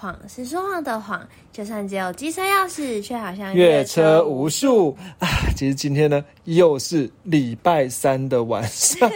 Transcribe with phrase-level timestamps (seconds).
[0.00, 1.20] 谎是说谎的谎，
[1.52, 5.28] 就算只有机车钥匙，却好像越车无数啊！
[5.54, 9.10] 其实今天呢，又是礼拜三的晚上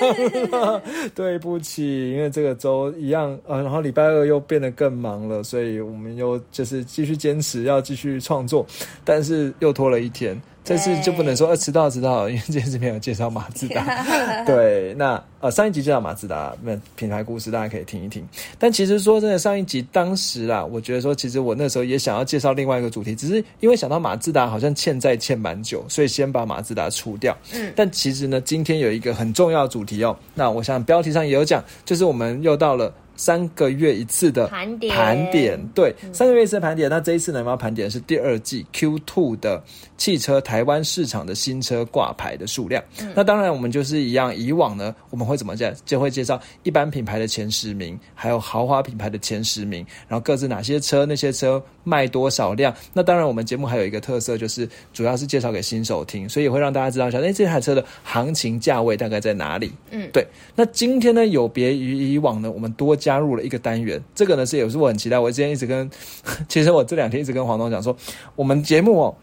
[0.50, 0.82] 了，
[1.16, 8.66] 对不起，因为这个周一样，呃，然后礼拜二又变得更忙了，所以我们又就是继续坚持要继续创作，
[9.04, 10.38] 但是又拖了一天。
[10.64, 14.02] 这次就不能说呃迟到迟到，因为这次没有介绍马自达。
[14.46, 18.26] 对，那呃上一集介绍马自达那品牌故事，大家可以听一听。
[18.58, 27.36] 但其实说真的，上一集当时啦，我觉得说其实我那时候也想要介绍另外一个主题，只是因为想到马自达好像欠债欠蛮久，所以先把马自达除掉。
[27.52, 30.16] 嗯，但其实呢，今天有一个很重要的主题哦。
[30.34, 32.90] 那我想标题上也有讲，就是我们又到了。
[33.16, 36.90] 三个月一次的盘点，盘点对，三个月一次的盘点。
[36.90, 39.62] 那这一次呢，我们要盘点的是第二季 Q Two 的
[39.96, 42.82] 汽车台湾市场的新车挂牌的数量。
[43.14, 52.74] 那当然，我们就是一样，以往呢，我们会怎么介就会介绍一般品牌的前十名，还有豪华品牌的前十名，然后各自哪些车，那些车卖多少辆。
[52.92, 59.70] 那当然，我们节目还有一个特色，就是主要是介绍给新手听，所以也会让大家知道一下，哎，这台车的行情价位大概在哪里。
[59.90, 60.26] 嗯，对。
[60.56, 62.96] 那今天呢，有别于以往呢，我们多。
[63.04, 65.18] 加入了一个单元，这个呢是也是我很期待。
[65.18, 65.90] 我之前一直跟，
[66.48, 67.94] 其实我这两天一直跟黄东讲说，
[68.34, 69.14] 我们节目哦，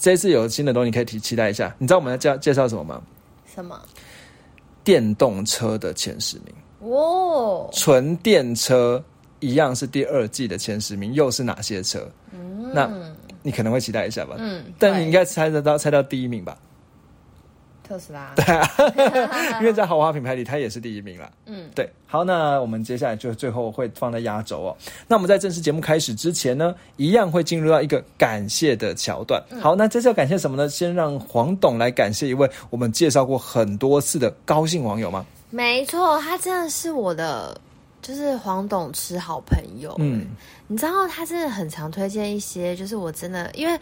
[0.00, 1.74] 这次有新的东西可以提期待一下。
[1.78, 3.02] 你知道我们要介介绍什么吗？
[3.54, 3.78] 什么？
[4.82, 9.04] 电动车的前十名哦，纯电车
[9.40, 12.10] 一样是第二季的前十名，又是哪些车？
[12.32, 12.90] 嗯，那
[13.42, 14.36] 你可能会期待一下吧。
[14.38, 16.56] 嗯，但你应该猜得到，猜到第一名吧。
[17.86, 21.30] 特斯拉， 对啊，因为在豪华品牌里，它也是第一名了。
[21.46, 21.88] 嗯，对。
[22.08, 24.76] 好，那我们接下来就最后会放在压轴哦。
[25.06, 29.42] 那我们在正式节目开始之前呢，一样会进入到一个感谢的桥段。
[29.60, 30.68] 好，那这次要感谢什么呢？
[30.68, 35.26] 先让黄董来感谢一位我们介绍过很多次的高兴网友吗？
[35.50, 37.60] 没错，他真的是我的，
[38.02, 39.94] 就是黄董吃好朋友。
[39.98, 40.26] 嗯，
[40.68, 43.78] 你知道他真的很常推荐一些，就是我真的，因为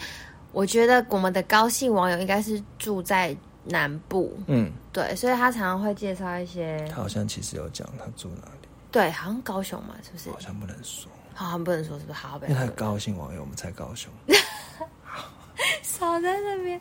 [0.52, 3.36] 我觉得我们的高兴网友应该是住在。
[3.64, 6.86] 南部，嗯，对，所以他常常会介绍一些。
[6.88, 8.68] 他好像其实有讲他住哪里。
[8.90, 10.30] 对，好像高雄嘛，是不是？
[10.30, 11.10] 好像不能说。
[11.34, 12.18] 好像不能说，是不是？
[12.18, 14.12] 好，因为他高兴网友，我们才高雄。
[15.82, 16.80] 少在那边。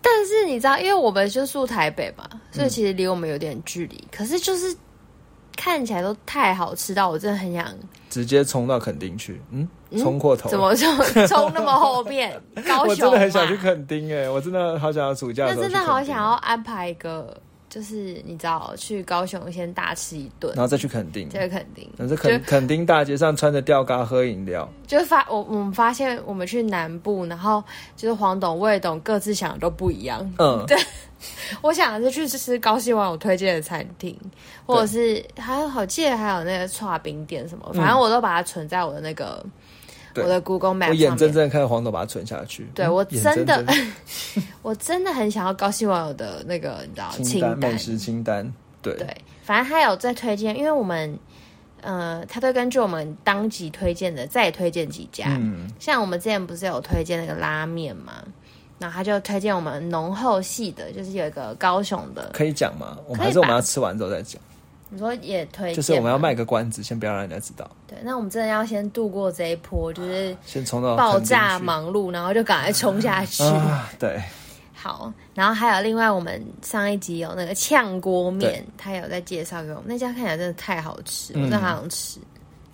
[0.00, 4.06] 但是你知道，因为我们就住台北嘛，所以其实离我们有点距离。
[4.10, 4.76] 可是就是。
[5.56, 7.72] 看起来都太好吃到，我真的很想
[8.10, 9.40] 直接冲到垦丁去。
[9.50, 9.66] 嗯，
[9.98, 11.26] 冲过头，怎么冲？
[11.26, 12.32] 冲那么后面？
[12.66, 15.46] 高雄，我真的很想去垦丁哎，我真的好想要暑假。
[15.46, 17.36] 那真的好想要安排一个，
[17.68, 21.90] 就是你知道，去高雄先大吃一顿，然后再去垦丁，再去垦丁。
[21.96, 27.62] 那是垦垦丁大街上穿着吊嘎喝饮料，就发我我们发现我们去南部，然后
[27.96, 30.32] 就是黄董、魏董各自想的都不一样。
[30.38, 30.76] 嗯， 对。
[31.62, 34.14] 我想是去吃高兴网友推荐的餐厅，
[34.66, 39.42] 或者是还有好记得还有那个串冰店什么，反正我都把它存在我的那个
[40.22, 42.68] 我的 Google Map 我眼睁睁看着黄豆把它存下去。
[42.74, 43.64] 对我真的，
[44.62, 48.50] 我真的很想要高兴网友的那个你知道清单美食清单。
[48.82, 51.18] 对对，反正他有在推荐，因为我们
[51.80, 55.26] 呃，他都根据我们当集推荐的再推荐几家。
[55.40, 58.22] 嗯，像我们之前不是有推荐那个拉面吗？
[58.78, 62.98] 然后他就推荐我们浓厚系的，就是有一个高雄的，可以讲吗？
[63.06, 64.38] 我们还是我们要吃完之后再讲。
[64.94, 67.68] 你说也推，就是我们要卖个关子，先不要让人家知道。
[67.86, 73.42] 对，那我们真的要先度过这一波，就是先冲到爆炸忙碌，然后就赶快冲下去。
[73.98, 74.22] 对，
[74.72, 75.12] 好。
[75.34, 82.20] 然后还有另外，我们上一集有那个炝锅面，他有在介绍给我们，那家看起来真的太好吃，我真的好想吃。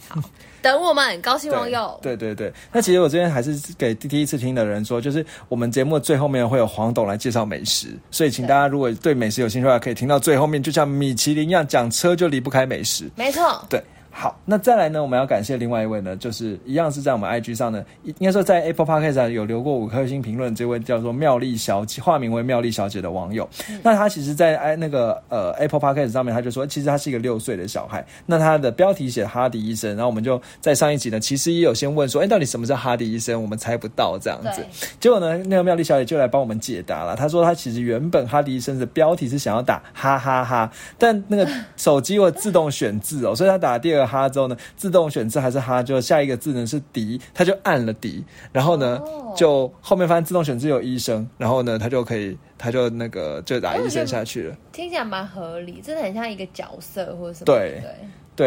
[0.06, 0.20] 好。
[0.62, 2.52] 等我们高兴网友，对对对。
[2.72, 13.10] 那其实我这边还是给第第一次听的人说，就是我们节目最后面会有黄董来介绍美食，所以请大家如果对美食有兴趣的话，可以听到最后面，就像米其林一样，讲车就离不开美食。
[13.14, 13.82] 没错，对。
[14.10, 15.00] 好，那再来呢？
[15.00, 23.48] 我们要感谢另外一位呢，就是一样是在我们 IG 上呢，应该说在 Apple Podcast 上有留过五颗星评论，这位叫做妙丽小姐，化名为妙丽小姐的网友。
[23.82, 28.04] 那她其实，在哎那个呃 Apple Podcast 上面，她就说，其实她是一个六岁的小孩。
[28.26, 33.40] 那他的标题写哈迪医生，然后我们就在上一集呢，其实也有先问说，哎，到底什么是哈迪医生？
[33.40, 34.64] 我们猜不到这样子。
[34.98, 37.14] 结果呢，那个妙丽小姐就来帮我们解答了。
[37.16, 44.56] 她说，她其实原本哈迪医生的标题是想要打哈哈哈，但那个手机会自动选字哦，所以她打第二个哈之后呢。
[44.76, 48.98] 自动选字还是哈，就下一个字呢是迪，他就按了迪，然后呢
[49.36, 54.56] 就后面发现自动选字有医生，然后呢他就可以，他就那个就打医生下去了。
[54.72, 57.44] 听起来蛮合理，真的很像一个角色或者什么。
[57.44, 57.90] 对对，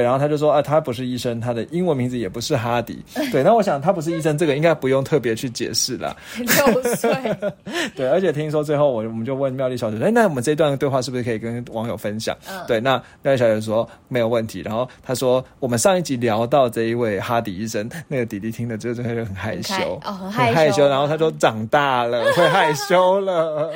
[0.02, 3.04] 然后他就说啊，他不是医生，他的英文名字也不是哈迪。
[3.32, 6.16] 对，那我想他不是医生，这个应该不用特别去解释了。
[6.38, 7.12] 六岁。
[7.96, 12.36] 对，而且听说最后我我们就问妙丽小姐，哎，那我们这段对话是不是可以跟网友分享？
[12.50, 14.62] 嗯，对，那妙丽小姐说没有问题。
[14.62, 20.88] 然后她说，我们上一集聊到这一位哈迪医生，那个弟弟听了之后就很害羞，哦，很害羞。
[20.88, 23.72] 然后他说长大了会害羞了。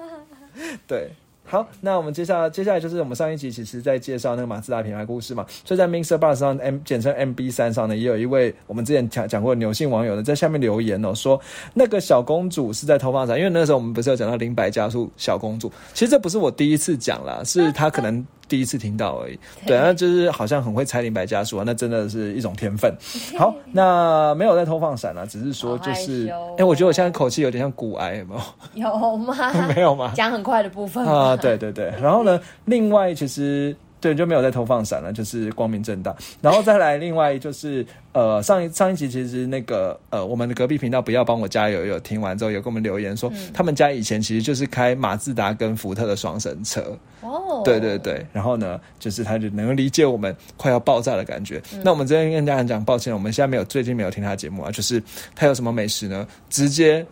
[0.86, 1.10] 对。
[1.50, 11.40] 好，那我们接下来接下来就是我们上一集其实在介绍那个马自达品牌故事嘛，所以在 Mixer Bus 上 M 简称 MB 三上呢，也有一位我们之前讲讲过牛性网友呢，在下面留言哦，说
[11.74, 18.24] 那个小公主是在偷放闪，因为那个时候我们不是有讲到零百加速小公主，其实这不是我第一次讲啦，是他 可能。
[18.50, 22.92] 第一次听到而已，对，那就是好像很会猜零百加速啊，那真的是一种天分。
[23.38, 26.26] 好，那没有在偷放闪啊，只是说就是，
[26.58, 28.34] 哎，我觉得我现在口气有点像骨癌，有没
[28.74, 28.90] 有？
[28.90, 29.36] 有吗？
[29.72, 30.10] 没有吗？
[30.16, 31.92] 讲很快的部分啊，对对对。
[32.00, 33.76] 然后呢，另外其实。
[34.02, 36.16] 对，就没有在投放闪了，就是光明正大。
[36.40, 37.84] 然后再来，另外就是，
[38.14, 46.80] 呃，上一上一集其实那个，呃，我们的隔壁频道不要帮我加油，有听完之后有给我们留言说，他们家以前其实就是开马自达跟福特的双神车。
[47.20, 48.26] 哦，对对对。
[48.32, 51.60] 然后呢，就是他就能够理解我们快要爆炸的感觉。
[51.84, 55.02] 那我们这边跟家人讲，抱歉，我们现在没有最近没有听他节目啊，就是
[55.36, 56.26] 他有什么美食呢？
[56.48, 57.04] 直接。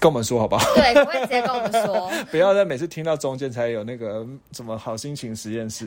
[0.00, 0.64] 跟我们说好不好？
[0.74, 5.86] 对，可以直接跟我们说， 不要在每次听到中间才有那个什么好心情实验室，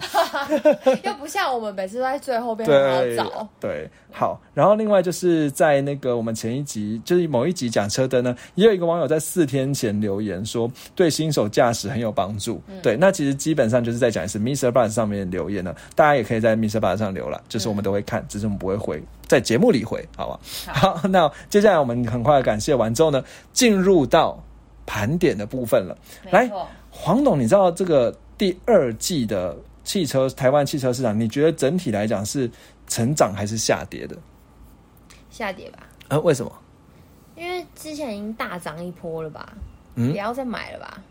[1.04, 3.48] 又不像我们每次都在最后边好找。
[3.60, 4.42] 对，好。
[4.54, 12.62] 然后另外就是在那个我们前一集，就是某一集讲车灯呢，也有一个网友在四天前留言说，对新手驾驶很有帮助。
[12.82, 14.72] 对，那其实基本上就是在讲是 Mr.
[14.72, 16.80] Bus 上面留言呢，大家也可以在 Mr.
[16.80, 19.02] Bus 上留了，就是我们都会看，只是我们不会回。
[19.32, 20.40] 在节目里回，好吧？
[20.74, 23.24] 好，那接下来我们很快感谢完之后呢，
[23.54, 24.38] 进入到
[24.86, 25.98] 盘点的部分了。
[26.30, 26.52] 来，
[26.90, 29.56] 黄董，你知道这个第二季的
[29.86, 32.52] 汽车台湾汽车市场，你觉得整体来讲是
[32.88, 34.18] 成长还是下跌的？
[35.30, 35.88] 下跌吧。
[36.10, 36.20] 啊？
[36.20, 36.52] 为什么？
[37.38, 39.54] 因为之前已经大涨一波了吧？
[39.96, 41.02] 嗯，不要再买了吧。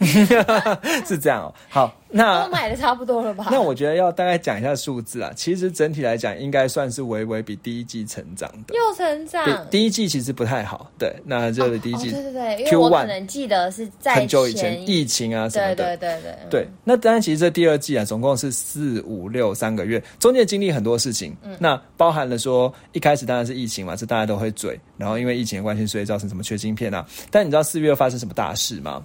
[1.06, 3.48] 是这样哦，好，那都买的差不多了吧？
[3.50, 5.30] 那我觉得要大概讲一下数字啊。
[5.36, 9.66] 其实整体来讲，应该算是微微比第一季成长的，又成长。
[9.70, 16.68] 第一季其实不太好，对，那就第一季，对对对，因为我可能记得是在很久以前疫情啊什么的，对对对对对。
[16.82, 27.06] 那当然，其实这第二季啊，总共是四五六三个月，中间经历很多事情，嗯那包含了说一开始当然是疫情嘛，这大家都会嘴，然后因为疫情的关系，所以造成什么缺晶片啊？
[27.30, 29.04] 但你知道四月发生什么大事吗？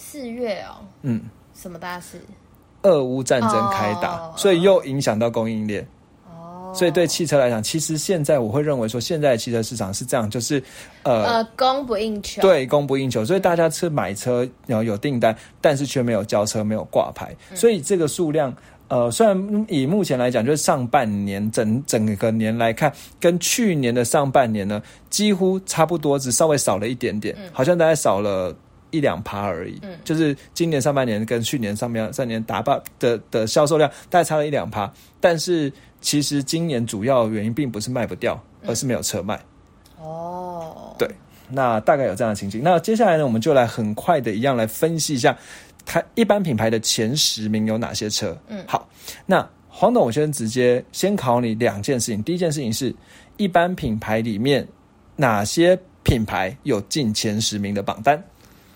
[0.00, 1.22] 四月哦，嗯，
[1.54, 2.20] 什么大事？
[2.82, 5.84] 俄乌战争开打，所以又影响到供应链。
[6.24, 10.62] 哦，所以对汽车来讲，其实现在我会认为说，现在的汽车市场是这样，就是
[11.02, 12.40] 呃，呃，供不应求。
[12.40, 17.34] 对，供不应求，所以大家是买车，然后有订单，但是却没有交车，没有挂牌。
[17.52, 18.54] 所以这个数量，
[18.86, 24.80] 呃，虽然以目前来讲，就是上半年整整个年来看，跟去年的上半年呢，
[25.10, 28.54] 几乎差不多，只稍微少了一点点，好像大概少了。
[28.90, 34.90] 一两趴而已，嗯，就是今年上半年跟去年上半三年打爆的的销售量大概差了一两趴，
[35.20, 39.38] 但是其实今年主要原因并不是卖不掉，而是没有车卖。
[40.00, 41.08] 哦，对，
[41.50, 42.60] 那大概有这样的情景。
[42.62, 45.36] 那接下来呢，我们就来很快的一样来分析一下，
[45.84, 48.36] 它一般品牌的前十名有哪些车？
[48.46, 48.88] 嗯，好，
[49.26, 52.22] 那黄董，我先直接先考你两件事情。
[52.22, 52.94] 第一件事情是，
[53.36, 54.66] 一般品牌里面
[55.16, 58.22] 哪些品牌有进前十名的榜单？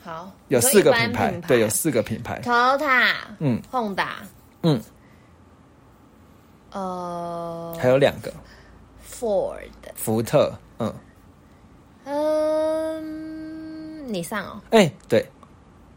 [0.05, 4.09] 好，有四个品牌，对，有四个品牌，Toyota，嗯，Honda，
[4.63, 4.81] 嗯，
[6.73, 8.33] 呃，还有两个
[9.09, 9.61] ，Ford，
[9.95, 10.93] 福特，嗯，
[12.05, 15.25] 嗯，你上哦，哎，对，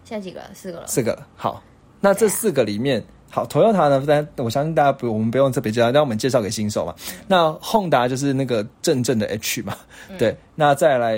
[0.04, 0.42] 现在几个？
[0.54, 1.64] 四个了，四个，好，
[2.00, 3.04] 那这四个里面。
[3.36, 4.02] 好，Toyota 呢？
[4.08, 6.96] 但我相信大家不，我们不用特别介绍，让我们介绍给新手嘛。
[7.28, 9.76] 那 Honda 就是那个正正的 H 嘛，
[10.18, 10.34] 对。
[10.56, 11.18] 那再来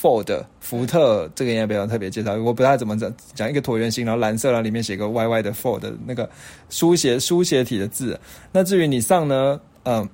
[0.00, 6.26] Ford 福特，这个应该不用特别介绍，我不太怎么讲讲一个椭圆形，然后蓝色，然后里面写个 YY 的 Ford 那个
[6.70, 8.18] 书写书写体的字。
[8.50, 10.08] 那至于你上呢，嗯，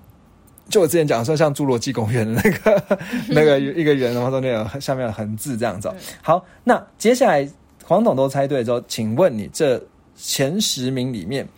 [0.68, 2.98] 就我之前讲说像侏罗纪公园的那个
[3.30, 5.88] 那个一个圆，然后中间有下面有横字这样子。
[6.20, 7.48] 好，那接下来
[7.84, 9.80] 黄董都猜对之后，请问你这。
[10.16, 11.48] 前十名里面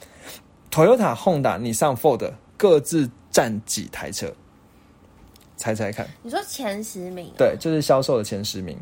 [0.70, 4.32] ，Toyota、Honda、你上 Ford 各自占几台车？
[5.56, 6.06] 猜猜看。
[6.22, 7.32] 你说前十名？
[7.36, 8.78] 对，就是销售的前十名。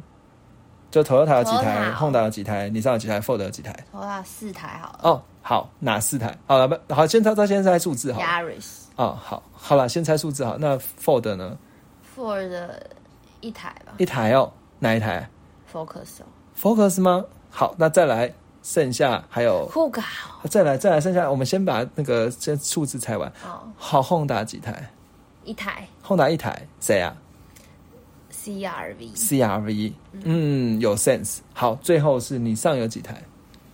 [0.90, 5.00] 就 Toyota 有几台，Honda 有几台，你上有几台，Ford 有几台？Toyota 四台好了。
[5.02, 6.36] 哦，好，哪四台？
[6.46, 8.20] 好了，不好，先猜，他先猜数字好。
[8.20, 8.84] Yaris。
[8.94, 10.56] 哦，好，好了，先猜数字好。
[10.56, 11.58] 那 Ford 呢
[12.16, 12.48] ？Ford
[13.40, 13.94] 一台吧。
[13.98, 15.28] 一台哦，哪一台
[15.72, 16.20] ？Focus。
[16.60, 17.24] Focus 吗？
[17.50, 18.32] 好，那再来。
[18.64, 23.30] 剩下还有酷卡再来再来，剩下我们先把那个先数字猜完。
[23.44, 24.90] 哦，好，Honda 几台
[25.44, 27.14] 一台？Honda 一台，谁啊
[28.33, 29.92] CRV？CRV，
[30.25, 31.38] 嗯，有 sense。
[31.52, 33.23] 好，最后是你上有几台？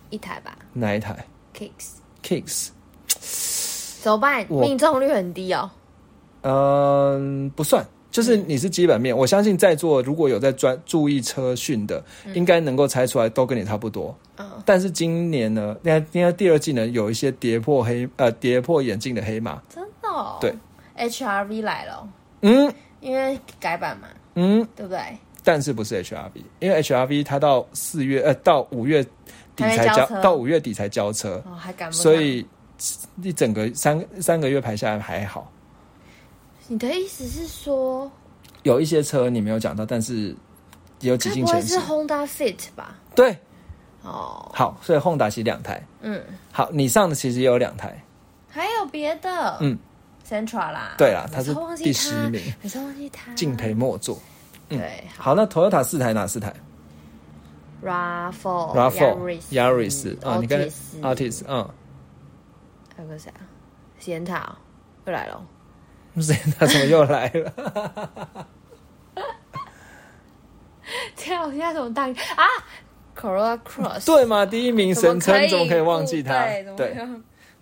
[0.09, 2.69] 一台吧哪一台，Kicks？Kicks，
[4.03, 4.45] 怎么办？
[4.49, 5.71] 命中率很低哦。
[6.41, 9.17] 嗯，不算，就是你是基本面。
[9.17, 12.03] 我相信在座如果有在专注意车讯的，
[12.33, 14.15] 应该能够猜出来，都跟你差不多。
[14.37, 19.61] 嗯，但是今年呢，应该第二季呢，有一些跌破黑呃跌破眼镜的黑马。
[19.73, 20.37] 真的哦。
[20.41, 20.53] 对
[20.97, 22.07] ，HRV 来了哦，
[22.41, 24.99] 嗯因为改版嘛，嗯，对不对？
[25.43, 29.03] 但是不是 HRV，因为 HRV 它到四月呃到五月
[29.55, 32.03] 底才交交到五月底才交车，哦，还赶不上。
[32.03, 32.45] 所以
[33.23, 35.51] 一整个三三个月排下来还好。
[36.71, 38.09] 你的意思是说，
[38.63, 40.33] 有一些车你没有讲到，但是
[41.01, 41.85] 也有几该不会是近前十。
[41.85, 42.95] Honda Fit 吧？
[43.13, 43.37] 对，
[44.03, 45.85] 哦，好，所以 Honda 其实两台。
[45.99, 48.01] 嗯，好，你上的其实也有两台。
[48.47, 49.77] 还有别的，嗯
[50.25, 54.17] ，Centra 啦，对啦，它是第十名，每次忘记它，敬陪末座。
[54.69, 56.55] 对，好，那 Toyota 四台哪四台
[57.83, 60.69] ？Rav4、？Rav4、Yaris 啊，你跟
[61.01, 61.69] Artis，嗯，
[62.95, 63.43] 还有个谁啊？
[63.99, 64.55] 实验塔
[65.05, 65.45] 又来了，
[66.19, 66.35] 谁？
[66.57, 67.53] 他怎么又来了？
[71.15, 71.45] 天啊！
[71.45, 72.47] 我现在怎么大啊
[73.15, 76.75] ？Corolla Cross 对嘛，第一名神车，怎么可以你怎么可以忘记它对，？
[76.75, 76.97] 对，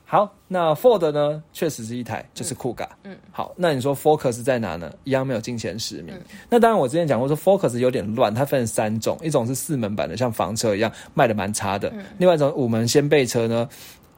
[0.05, 2.89] 好，那 Ford 呢，确实是一台，就是酷咖。
[3.03, 4.91] 嗯，好，那你说 Focus 在哪呢？
[5.03, 6.19] 一样没有进前十名。
[6.49, 13.69] 那当然，我之前讲过说 Focus 有点乱，它分三种，一种是四门版的，像房车一样卖的蛮差的；另外一种五门掀背车呢，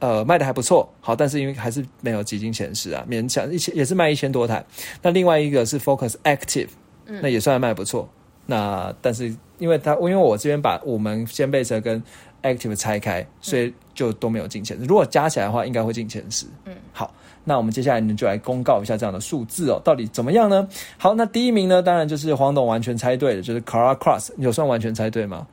[0.02, 4.66] 呃，卖的还不错，好，但是因为还是没有挤进前十啊，勉强一千也是卖一千多台。
[5.04, 6.70] 那另外一个是 Focus Active，
[7.06, 8.10] 那也算卖不错。
[8.48, 12.02] 那但是因为它，因为我这边把五门掀背车跟
[12.42, 14.86] Active 拆开，所以就都没有进前十。
[14.86, 16.48] 如果加起来的话，应该会进前十。
[16.66, 20.68] 嗯，好，那我们接下来呢就来公告一下这样的数字哦，到底怎么样呢？
[20.98, 25.46] 好，那第一名呢，当然就是黄董完全猜对的，就是 Cara Cross，有算完全猜对吗？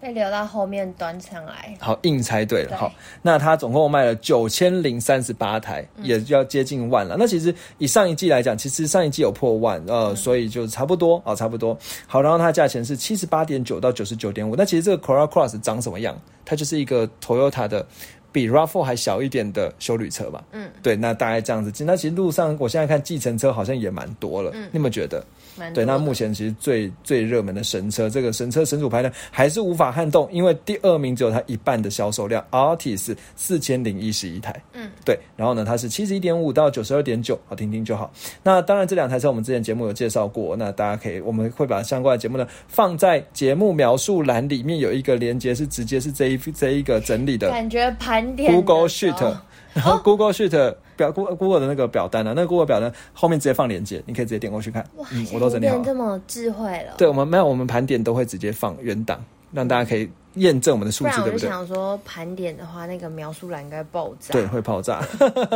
[0.00, 2.68] 被留到后面端上来，好，硬猜对了。
[2.68, 7.16] 对好，那它总共卖了九千零三十八台，也要接近万了。
[7.18, 11.76] 那其实以上一季来讲，其实上一季有破万，呃，所以就差不多啊、差不多。
[12.06, 14.54] 好，然后它价钱是七十八点九到九十九点五。
[14.54, 16.16] 那其实这个 Corolla Cross 长什么样？
[16.44, 17.86] 它就是一个 Toyota 的。
[18.30, 21.72] 比 RAV4 还小一点的修旅车吧，嗯，对，那大概这样子。
[21.82, 25.24] 那其实路上我现在看计程车好像也蛮多了，嗯你有没有觉得？
[25.74, 38.12] 对，那目前其实最最热门的神车，这个神车神主牌呢，还是无法撼动，因为第二名只有它一半的销售量，Altis 四千零一十一台，嗯，对，然后呢，它是七十一点五到九十二点九，好听听就好。
[38.42, 49.36] 那当然这两台车我们之前节目有介绍过，那大家可以我们会把相关的节目呢放在节目描述栏里面有一个连接，是直接是这一这一个整理的感觉盘点 Google Sheet，
[49.74, 54.84] 然后 Google Sheet 表 Google Google 的那个表单呢、那个 Google 表单后面直接放链接，你可以直接点过去看。
[54.96, 55.82] 哇，嗯，我都整理好了。
[55.84, 59.22] 这么智慧了，对，我们没有，我们盘点都会直接放原档，
[59.52, 61.48] 让大家可以验证我们的数字，不然我就对不对？
[61.48, 64.32] 想说盘点的话，那个描述栏应该爆炸。
[64.32, 65.00] 对，会爆炸。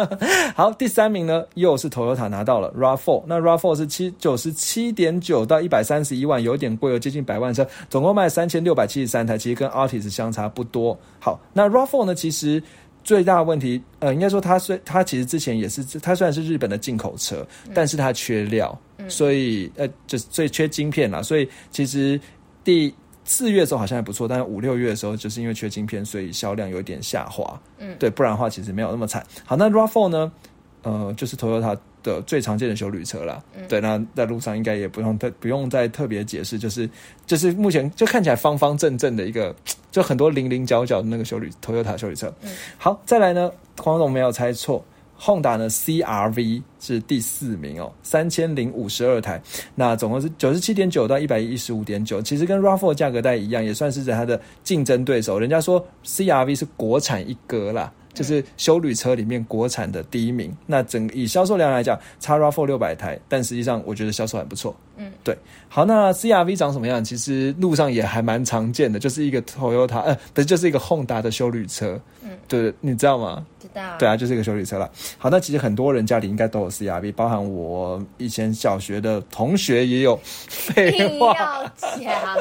[0.55, 10.97] 好，第三名呢，又是 Toyota 拿到了 RAV4，那 RAV4 是七九十七点九到一百三十一万，有点贵哦，接近百万车，总共卖三千六百七十三台，其实跟 Artis 相差不多。
[11.19, 12.63] 好，那 RAV4 呢，其实。
[13.05, 18.77] 最大的问题，呃，应该说它虽它其实之前也是，它虽然是日本的进口车，但是它缺料，
[19.09, 22.21] 所以呃，就是最缺晶片啦，所以其实
[22.63, 22.95] 第
[23.25, 27.61] 四月的时候好像还不错，但是五六月的时候就是因为缺晶片，所以销量有一点下滑。
[27.79, 29.25] 嗯，对，不然的话其实没有那么惨。
[29.45, 30.33] 好，那 RAV4 呢？
[30.83, 33.43] 呃，就是 Toyota 的最常见的修旅车啦。
[33.69, 36.89] 对，那在路上应该也不用特不用再特别解释，就是
[37.27, 39.55] 就是目前就看起来方方正正的一个，
[39.91, 42.33] 就很多零零角角的那个修旅 Toyota 修旅车。
[42.77, 44.85] 好，再来呢，黄总没有猜错。
[45.25, 49.41] Honda 呢，CRV 是第四名哦，三千零五十二台，
[49.77, 55.39] 那总共是九十七点九到一百一十五点九，其实跟 RAV4 价格带一样，也算是它的竞争对手。
[55.39, 60.55] 人家说 CRV 是国产一哥啦，就是修旅车里面国产的第一名。
[60.67, 64.75] 那整以销售量来讲，差 RAV4 六百台，但实际上我觉得销售还不错。
[64.97, 65.37] 嗯，对。
[65.69, 67.03] 好，那 CRV 长什么样？
[67.03, 71.99] 其实路上也还蛮常见的，就是一个 Toyota，呃，不是，就是一个 Honda 的修旅车。
[72.23, 73.45] 嗯，对，你知道吗？
[73.59, 73.83] 知道。
[73.99, 74.89] 对啊，就是一个修旅车啦。
[75.17, 80.21] 好，那其实很多人家里应该都有 CRV，包含我以前小学的同学也有。
[80.23, 81.65] 废硬话，要
[81.99, 82.37] 讲，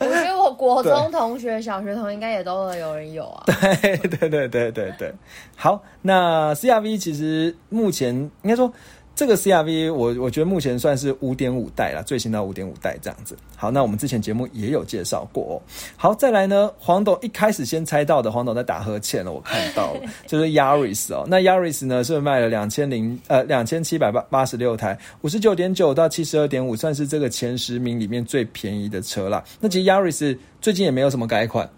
[0.00, 3.44] 我觉得我国中同学、小学同学应该也都有人有啊。
[3.80, 5.12] 对对对对对对。
[5.56, 8.72] 好，那 CRV 其实目前应该说。
[9.18, 13.36] 这个 CRV 我我觉得目前算是五点五代了，最新到五点五代这样子。
[13.56, 15.42] 好，那我们之前节目也有介绍过。
[15.42, 15.54] 哦。
[15.96, 21.26] 好，再来呢，黄董一开始先猜到的，黄董在打呵欠了，我看到了， 就是 Yaris 哦。
[21.28, 29.42] 那 Yaris 呢是卖了两千零呃两千七百八八十六台，五十九点九到七十二点五，算是这个前十名里面最便宜的车啦。
[29.58, 31.68] 那其实 Yaris 最近也没有什么改款。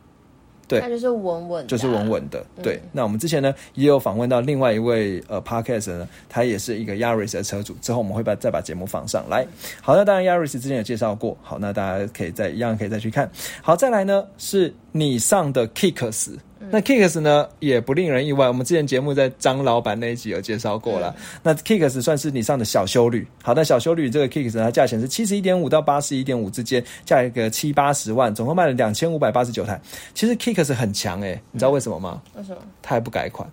[0.71, 2.45] 对，它就是稳稳，就是稳稳的。
[2.62, 7.75] 对，那我们之前呢也有访问到另外一位呃 podcast 呢，他也是一个 Yaris 的车主。
[7.83, 9.45] 之后我们会把再把节目放上来。
[9.83, 13.29] 好，那当然 Yaris 之前有介绍过，好，那大家可以再一样可以再去看。
[13.61, 16.37] 好，再来呢是你上的 Kicks。
[16.71, 21.15] 那 Kicks 呢也不令人意外，我们之前节目在张老板那一集有介绍过了。
[21.43, 29.81] 那 Kicks 算是你上的小修旅，好，那小修旅这个 Kicks 它价钱是七十一点五到八十一点五之间，价一个七八十万，总共卖了两千五百八十九台。
[30.15, 32.23] 其实 Kicks 很强哎，你知道为什么吗？
[32.37, 32.59] 为什么？
[32.81, 33.49] 它还不改款，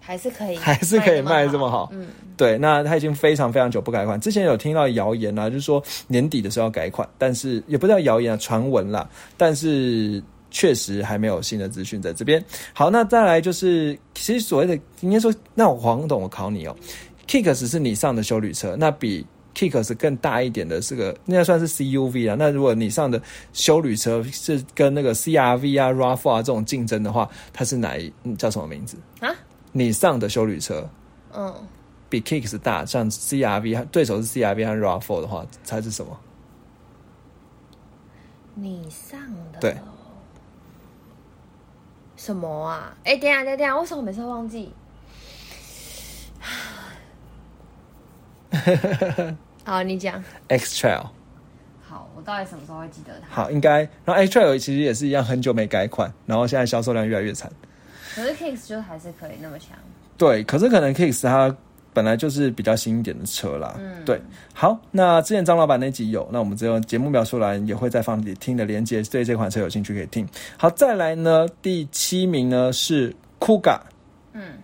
[0.00, 1.88] 还是可以，还是可以卖这么好。
[1.92, 4.20] 嗯，对，那他已经非常非常久不改款。
[4.20, 10.22] 之前有听到谣言啊，就是说年底的时候要改款，但是也不叫谣言啊，传闻啦，但是。
[10.52, 12.44] 确实还没有新的资讯在这边。
[12.72, 16.76] 好，那再来就是，其实所谓的应该说，那黄董我考你哦
[17.26, 22.36] ，Kicks 是你上的修旅车，那比 Kicks 更大一点的是个，应该算是 CUV 啊。
[22.38, 23.20] 那如果你上的
[23.52, 29.34] 修旅车是跟那个 CRV 啊、RAV4 啊这种竞争的话，它是哪一叫什么名字啊？
[29.72, 30.88] 你上的修旅车，
[31.34, 31.52] 嗯，
[32.10, 36.14] 比 Kicks 大，像 CRV 对手是 CRV 和 RAV4 的话，猜是什么？
[38.54, 39.18] 你上
[39.50, 39.74] 的对。
[42.24, 42.96] 什么啊？
[43.02, 44.72] 哎，等下等下，为什么每次都忘记？
[49.64, 50.22] 好，你讲。
[50.46, 51.08] X Trail。
[51.84, 53.42] 好，我到底什么时候会记得它？
[53.42, 53.80] 好，应该。
[54.04, 57.50] 然后 X Trail 其实也是一样，很久没改款，然后现在销售量越来越惨。
[58.14, 59.76] 可是 Kicks 就还是可以那么强。
[60.16, 61.56] 对，可是可能 Kicks 它。
[61.92, 64.20] 本来就是比较新一点的车啦，嗯，对，
[64.54, 70.26] 好，那之前张老板那集有，那我们只有节目描述栏也会再放听的连接，对这款车有兴趣可以听。
[70.56, 73.78] 好，再来呢，第七名呢是 Kuga，
[74.32, 74.58] 嗯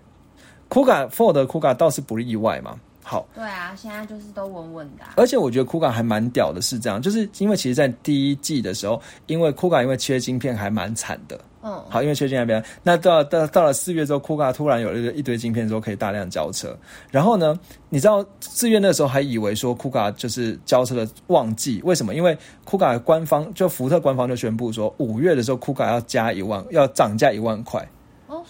[0.68, 2.78] ，Kuga Ford Kuga 倒是不意外嘛。
[3.02, 5.04] 好，对啊，现在就是都稳稳的。
[5.16, 11.40] 而且我觉得酷卡还蛮屌的，是这样，就是因为其实，在第一季的时候，因为酷卡因为缺晶片还蛮惨的。
[11.68, 16.74] 嗯，好，因为缺晶片，那到到到了四月之后，酷卡突然有了一堆晶片之后，可以大量交车。
[17.10, 17.58] 然后呢，
[17.90, 22.14] 你知道四月那时候还以为说酷卡就是交车的旺季，为什么？
[22.14, 27.86] 因为酷卡官方就福特官方就宣布说，五月的时候酷卡要加一万，要涨价一万块。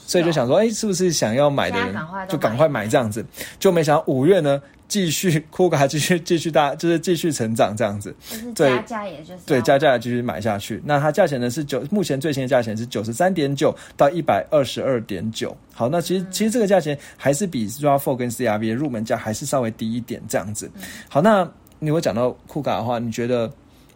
[0.06, 1.94] 所以就想说，哎，是不是想要买的人
[2.28, 3.24] 就赶快买这样子？
[3.58, 8.14] 就没想到五月呢，继续酷卡继续继续大， 就是继续成长这样子。
[8.54, 10.82] 对，加价也就是对加价继续买下去。
[10.84, 15.56] 那它价钱呢是九，目前最新的价钱是九十三点九到一百二十二点九。
[15.72, 20.70] 好，那其实其实这个价钱还是比 RAV4 跟 CRV 的入门价还是稍微低一点这样子。
[21.08, 23.48] 好，那你会讲到酷卡的话，你觉得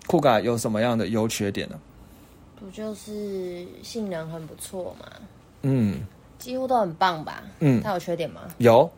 [0.06, 1.76] 酷卡有什么样的优缺点呢？
[2.60, 5.06] 不就是性能很不错嘛？
[5.62, 6.00] 嗯，
[6.38, 7.42] 几乎都很棒吧？
[7.60, 8.42] 嗯，它有缺点吗？
[8.58, 8.90] 有，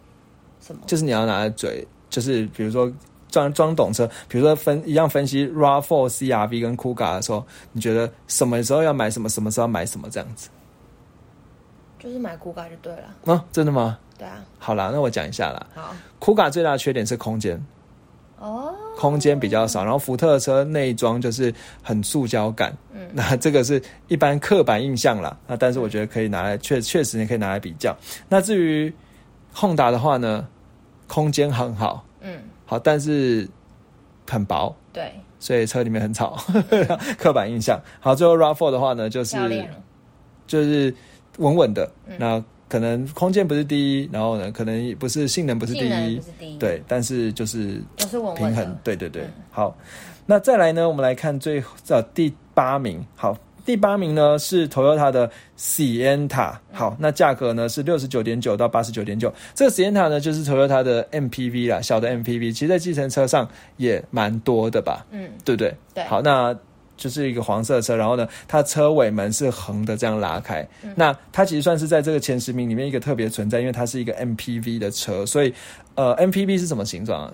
[0.61, 0.83] 什么？
[0.87, 2.91] 就是你要拿嘴，就是比如说
[3.31, 10.49] 装装懂车，比如说分一样分析 RAV4、CRV 跟 Kuga 的时候，你觉得什么时候要买什么，什么时候要买什么这样子？
[11.99, 13.33] 就是买 Kuga 就对了。
[13.35, 13.99] 啊，真的吗？
[14.19, 14.45] 对啊。
[14.59, 15.67] 好啦，那我讲一下啦。
[15.75, 17.61] 好，Kuga 最大的缺点是空间。
[18.49, 18.75] 哦。
[18.97, 21.53] 空间比较少，然后福特车内装就是
[21.83, 25.37] 很塑胶感，嗯， 那这个是一般刻板印象啦。
[25.47, 27.97] 那但是我觉得可以拿来确确实你可以拿来比较。
[28.29, 28.93] 那至于
[29.53, 30.47] 宏达的话呢，
[31.09, 33.49] 空间很好，嗯，好，但是
[34.31, 36.37] 很薄，对，所以车里面很吵，
[37.19, 37.81] 刻板印象。
[38.01, 39.37] 好，最后 RAV4 的话呢，就是
[40.47, 40.95] 就是
[41.39, 42.43] 稳稳的，那。
[42.69, 46.21] 可能空间不是第一，然后呢，可能不是性能不是第一，
[46.59, 47.81] 对，但是就是
[48.37, 49.25] 平衡，对对对。
[49.51, 49.77] 好，
[50.27, 53.05] 那再来呢，我们来看最呃第八名。
[53.15, 56.55] 好，第八名呢是 Toyota 的 Sienna。
[56.73, 59.33] 好，那价格呢是六十九点九到八十九点九。
[59.55, 65.07] 这个 Sienna 呢就是 Toyota 的 MPV 啦，小的 MPV，其实在计程车上也蛮多的吧？
[65.11, 65.75] 嗯，对不对？
[65.95, 66.05] 对。
[66.05, 66.57] 好，那。
[66.97, 70.67] 就是一个黄色车，然后呢，它车尾门是横的，这样拉开。
[70.95, 75.53] 那它其实算是在这个前十名里面一个特别存在，因为它是一个 MPV 的车，所以
[75.97, 77.33] 呃，MPV 是什么形状？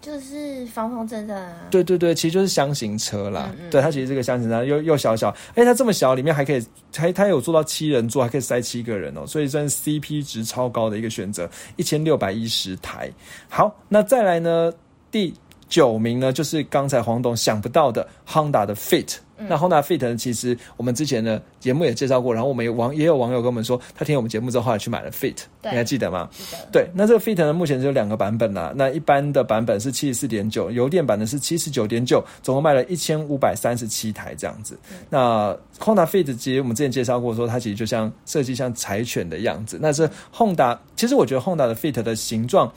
[0.00, 1.52] 就是方方正正啊。
[1.70, 3.50] 对对对，其实就是箱型车啦。
[3.70, 13.10] 对，它其实是个箱型车，又又小小，哎，它这么小，里面还可以，还它有做到七人座，还可以塞七个人哦，所以算是 CP 值超高的一个选择，一千六百一十台。
[13.48, 14.72] 好，那再来呢，
[15.10, 15.32] 第。
[15.68, 20.16] 九名呢，就是刚才黄董想不到的 Honda 的 Fit 那 Honda Fit 呢？
[20.16, 26.26] 其实我们之前呢节目也介绍过，然后我们有网也有网友跟我们说，他听我们节目之后后来去买了 Fit，你还记得吗？
[26.72, 28.72] 对，那这个 Fit 呢，目前只有两个版本啦。
[28.74, 34.78] 那一般的版本是七十四点九，油电版的是七十九点九，总共卖了一千五百三十七台这样子。
[35.10, 39.78] 那 Honda Fit 其实我们之前介绍过，说它其实就像设计像柴犬的样子。
[39.82, 42.72] 那是 Honda，其实我觉得 Honda 的 Fit 的形状。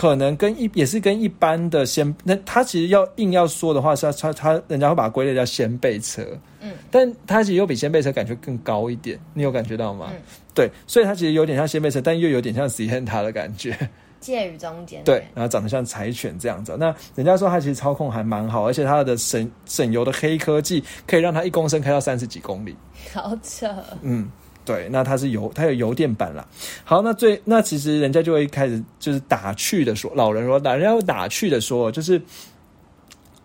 [0.00, 6.26] 可能跟一也是跟一般的先，那它其实要硬要说的话，是它它人家会把它归类叫先辈车，
[6.62, 10.08] 嗯，但它其实又比先辈车感觉更高一点，你有感觉到吗？
[10.10, 10.16] 嗯，
[10.54, 13.76] 对，所以它其实有点像先辈车，但又有点像 Sienna 的感觉，
[14.20, 16.74] 介于中间，对，然后长得像柴犬这样子。
[16.80, 22.74] 那人家说它其实操控还蛮好，而且它的省省油的黑科技可以让它一公升开到三十几公里，
[23.12, 23.68] 好扯，
[24.00, 24.30] 嗯。
[24.70, 26.46] 对，那它是油，它有油电版啦。
[26.84, 32.22] 好，那最那其实人家就会开始就是打趣的说，老人说，人家会打趣的说，就是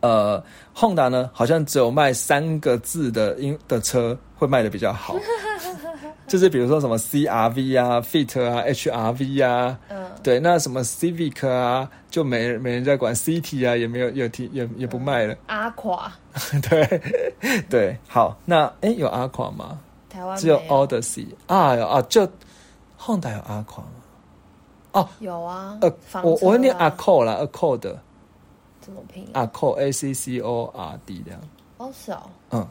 [0.01, 0.43] 呃
[0.75, 5.17] ，Honda 呢，好像只有卖三个字的音的车会卖的比较好，
[6.27, 15.35] 就是比如说什么 CRV 啊、Fit 啊、HRV 啊，嗯，对，那什么 Civic 啊，就没没人在管，City 啊，也没有有提也也不卖了。
[15.47, 16.13] 阿垮，
[16.69, 17.01] 对
[17.67, 19.79] 对，好，那哎，有阿垮吗？
[20.37, 22.27] 只有 Odyssey 啊啊，就
[22.99, 23.85] Honda 有阿狂
[24.91, 25.77] 哦，有啊。
[25.81, 27.79] 呃，我我念 Accord 啦，Accord
[28.79, 31.41] 怎么拼？Accord A C C O R D 这样。
[31.77, 32.21] 哦，是哦。
[32.51, 32.67] 嗯，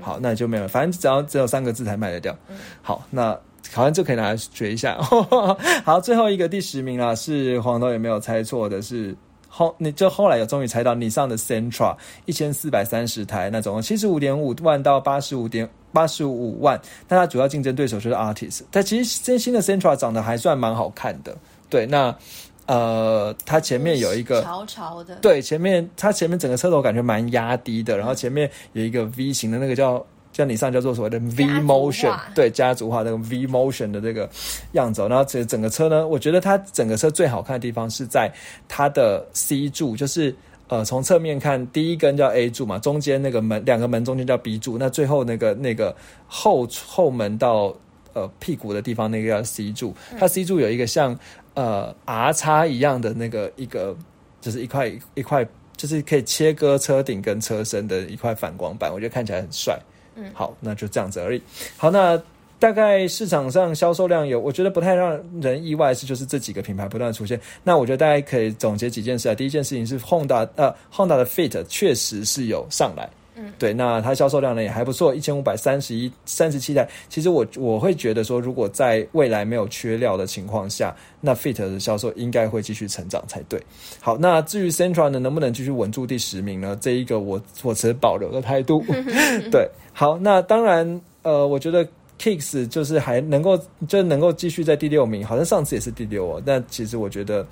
[0.00, 2.34] 好，那就没有，反正只要只有三个字才卖得掉。
[2.80, 3.38] 好，那
[3.72, 4.98] 好像就可以拿来学一下。
[5.84, 9.14] 好，最后一个第十名啦，是黄豆也没有猜错的，是
[9.54, 15.68] 后你就后来有终于猜到你上的 Centra 一千四百三十台，那总共七十五点五万到八十五点。
[15.94, 18.62] 八十五万，但它主要竞争对手就是 Artist。
[18.70, 21.36] 但其实这新的 Centra 长得还算蛮好看的。
[21.68, 22.16] 对，那
[22.64, 34.28] 呃，它前面有一个潮潮的，对，前面它前面整个车头感觉蛮压低的，然后前面有一个 V 型的那个叫叫你上叫做所谓的 V Motion，对，家族化那个 V Motion 的这个
[34.72, 35.02] 样子。
[35.02, 38.32] 然后这整个车呢，我觉得它整个车最好看的地方是在
[38.66, 40.34] 它的 C 柱，就是。
[40.68, 45.94] 呃，从侧面看，第一根叫 A 柱嘛，中间那个门两个门中间叫 B 柱，那最后那个那个
[46.26, 47.74] 后后门到
[48.14, 51.18] 呃屁股的地方那个叫 C 柱，它 C 柱有一个像
[51.52, 53.94] 呃 R 叉一样的那个一个，
[54.40, 59.78] 就是一块一块，就是可以切割车顶跟车身的一块反光板，我觉得看起来很帅。
[60.16, 61.42] 嗯，好，那就这样子而已。
[61.76, 62.20] 好，那。
[62.58, 67.40] 大概市场上销售量有，我觉得不太让人意外是，就是这几个品牌不断出现。
[67.64, 69.34] 那我觉得大家可以总结几件事啊。
[69.34, 76.88] 第一件事情是，Honda 呃，Honda 的 Fit 确实是有上来，嗯，对，那它销售量呢也还不错，一千五百三十一三十七台。
[77.08, 83.60] 其实我我会觉得说，如果在未来没有缺料的情况下，那 Fit 的销售应该会继续成长才对。
[84.00, 86.76] 好，那至于 Central 呢，能不能继续稳住第十名呢？
[86.80, 88.84] 这一个我我持保留的态度。
[89.50, 91.86] 对，好，那当然，呃，我觉得。
[92.18, 96.42] Kicks 就是还能够，就能够继续在第六名，好像上次也是第六哦。
[96.46, 97.44] 但其实我觉得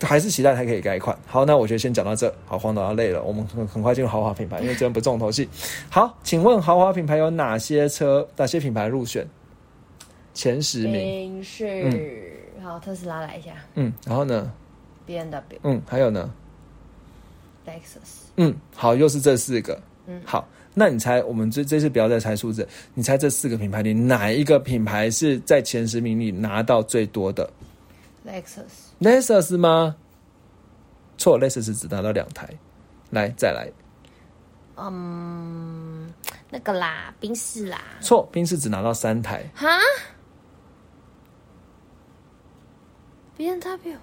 [0.00, 1.16] 还是期待它可以改款。
[1.26, 2.32] 好，那我觉得先讲到这。
[2.44, 5.48] 好，黄导要累了，我们很很快进入豪华品牌，因为这边不重头戏。
[5.88, 8.26] 好，请问豪华品牌有哪些车？
[8.36, 9.26] 哪些品牌入选
[10.34, 11.42] 前十名？
[11.42, 13.52] 是好，特斯拉来一下。
[13.74, 14.52] 嗯，然后呢
[15.06, 15.58] ？B N W。
[15.62, 16.30] 嗯，还有呢
[17.66, 18.26] ？Lexus。
[18.36, 19.80] 嗯，好，又是这四个。
[20.06, 20.46] 嗯，好。
[20.78, 27.48] 那你猜，我们这这次不要再猜数字，你猜这四个品牌里哪一个品牌是在前十名里拿到最多的
[29.00, 29.96] ？Lexus，Lexus 吗？
[31.18, 32.48] 错，Lexus 只拿到两台。
[33.10, 33.70] 来，再来。
[34.76, 36.12] 嗯，
[36.50, 37.80] 那个啦，宾士啦。
[38.00, 39.48] 错，宾士只拿到三台。
[39.54, 39.66] 哈
[43.36, 43.96] ？B N W。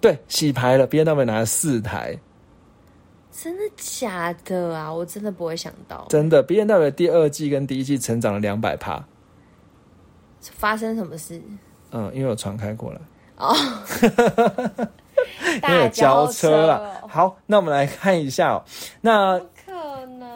[0.00, 0.86] 对，洗牌了。
[0.86, 2.18] B N W 拿了四台。
[3.32, 4.92] 真的假的啊？
[4.92, 6.06] 我真的不会想到。
[6.08, 9.04] 真的，B N W 第二季跟第一季成长了两百趴。
[10.40, 11.42] 发生什么事？
[11.90, 13.00] 嗯，因为我传开过来。
[13.36, 13.54] 哦，
[15.68, 17.00] 因为交车了。
[17.08, 18.54] 好，那我们来看一下。
[18.54, 18.62] 哦
[19.00, 19.72] 那可
[20.18, 20.26] 能。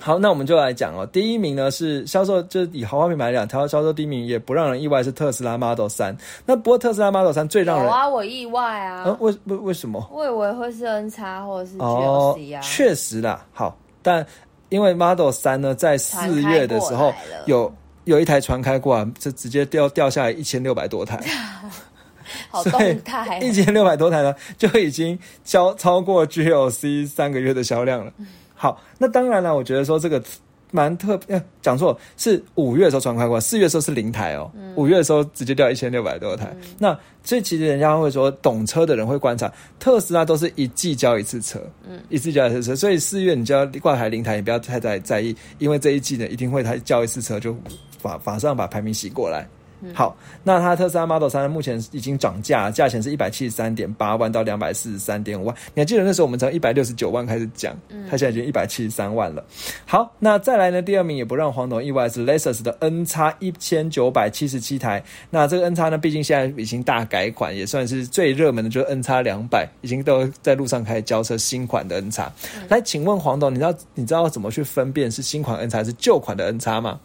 [0.00, 1.04] 好，那我们就来讲哦。
[1.06, 6.16] 第一名呢是销售，就是以豪华品牌两条销售第一名，也不让人意外是特斯拉 Model 三。
[6.46, 9.16] 那不过特斯拉 Model 三最让人啊，我意外啊。
[9.18, 10.08] 为为为什么？
[10.12, 12.60] 我以为会是 N 叉或者是 GLC 啊。
[12.60, 14.24] 确实啦，好，但
[14.68, 17.12] 因为 Model 三呢，在四月的时候
[17.46, 17.72] 有
[18.04, 21.18] 有一台船开过来，就直接掉掉下来一千六百多台，
[22.50, 28.12] 好动态，一千六百多台呢就已经销超过 GLC 三个月的销量了。
[28.54, 30.22] 好，那当然了，我觉得说这个
[30.70, 31.18] 蛮特，
[31.62, 36.54] 讲错，是五月的时候传快过，四月的时候是零台哦，五月的时候直接掉一千六百多台。
[36.78, 47.56] 那这其实人家会说，懂车的人会观察，特斯拉都是一季交一次车，嗯，一次交一次车，所以四月你就要挂牌零台，也不要太在在意，因为这一季呢一定会他交一次车就
[48.02, 49.48] 马马上把排名洗过来。
[49.94, 55.54] 好，那它特斯拉 Model 三目前已经涨价，价钱是一百七十三点八万到两百四十三点五万。
[55.74, 57.76] 你还记得那时候我们从一百六十九万开始讲，
[58.10, 59.44] 它现在已经一百七十三万了。
[59.86, 60.82] 好，那再来呢？
[60.82, 65.02] 第二名也不让黄董意外是 Lexus 的 N 叉一千九百七十七台。
[65.30, 72.32] 那这个 N 叉呢，毕竟现在已经大改款，也算是最热门的，就是 N 叉两百，已经都在路上开始交车新款的 N 叉。
[72.68, 76.98] 来，请问黄董，你知道你知道怎么去分辨是新款 N 叉还是旧款的 N 叉吗？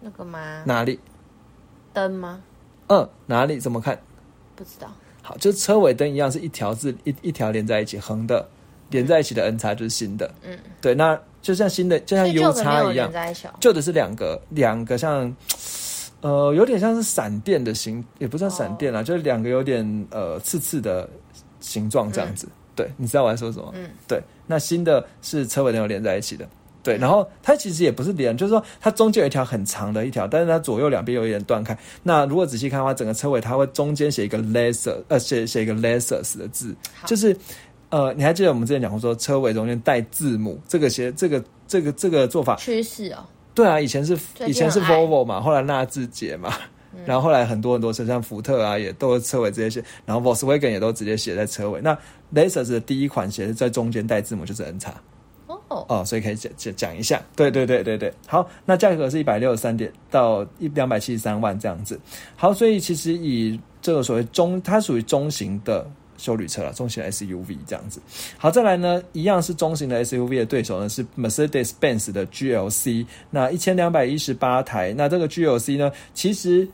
[0.00, 0.62] 那个吗？
[0.64, 0.98] 哪里？
[1.92, 2.42] 灯吗？
[2.88, 3.60] 嗯，哪里？
[3.60, 3.98] 怎么看？
[4.56, 4.90] 不知道。
[5.22, 8.46] 好，就是车尾灯一样，是一条字一一条连在一起，横的
[8.88, 10.32] 连在一起的 N 叉就是新的。
[10.42, 13.12] 嗯，对，那就像新的，就像 U 叉一样，
[13.60, 15.34] 旧的是两个两个像，
[16.20, 21.08] 呃，有点像是闪电的形，也不算闪电啦，就是两个有点呃刺刺的
[21.60, 22.48] 形状这样子。
[22.74, 23.70] 对，你知道我在说什么？
[23.74, 26.48] 嗯，对，那新的是车尾灯有连在一起的。
[26.82, 31.76] 对，然后它其实也不是连，就是说它中间有一条很长的一条，但是它左右两边有一点断开。
[32.02, 36.74] 那如果仔细看的话，整个车尾它会中间写一个 laser，呃，写写一个 lasers 的字，
[37.06, 37.36] 就是
[37.90, 43.26] 呃，你还记得我们之前讲过说车尾中间带字母，这个写这个这个这个做法趋势哦。
[43.52, 46.54] 对啊，以前是以前是 Volvo 嘛，后来纳智捷嘛，
[47.04, 51.80] 然后后来很多很多车像福特啊，也都车尾直接写，然后 Volkswagen 也都直接写在车尾。
[51.82, 51.94] 那
[52.32, 54.94] lasers 的第一款写在中间带字母就是 N 叉。
[55.70, 61.98] 哦，所以可以讲讲讲一下，对对对对对，好，那价格是一百六十三点到一两百七十三万这样子，
[62.36, 68.00] 好，所以其实以这个所谓中，它属于中型的修旅车了，中型 SUV 这样子，
[68.36, 76.68] 好，再来呢，一样是中型的 SUV 的对手呢是 Mercedes-Benz 的 GLC，那一千两百一十八台，那这个 GLC 呢，其实。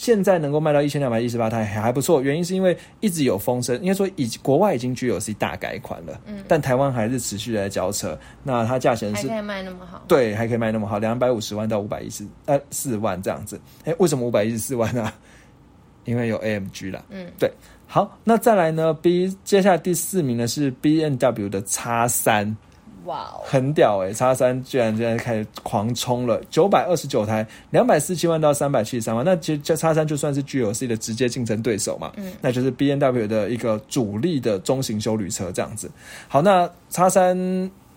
[0.00, 15.12] 现在能够卖到一千两百一十八台还还不错，原因是因为一直有风声，应该说已国外已经 GLC 大改款了，嗯，但台湾还是持续在交车，那它价钱是还可以卖那么好，对，还可以卖那么好，两百五十万到五百一十呃四万这样子，哎，为什么五百一十四万呢？
[16.06, 17.52] 因为有 AMG 了，嗯，对，
[17.86, 22.56] 好，那再来呢，B 接下来第四名呢是 B N W 的叉三。
[23.04, 24.12] 哇，很屌哎！
[24.12, 29.24] 叉三居然现在开始狂冲了，九百二十九台，两百四七万到三百七十三万。
[29.24, 35.90] 那其实这叉三就算是 G L C 的直接竞争对手嘛，嗯，那就是 B N W 的一个主力的中型修旅车这样子。
[36.28, 37.36] 好，那叉三，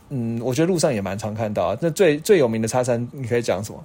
[0.10, 1.78] 嗯，我觉得路上也蛮常看到啊。
[1.82, 3.84] 那最最有名的叉三，你可以讲什么？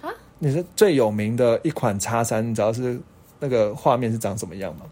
[0.00, 0.08] 啊？
[0.38, 2.98] 你是最有名的一款叉三，你知道是
[3.38, 4.86] 那个画面是长什么样吗？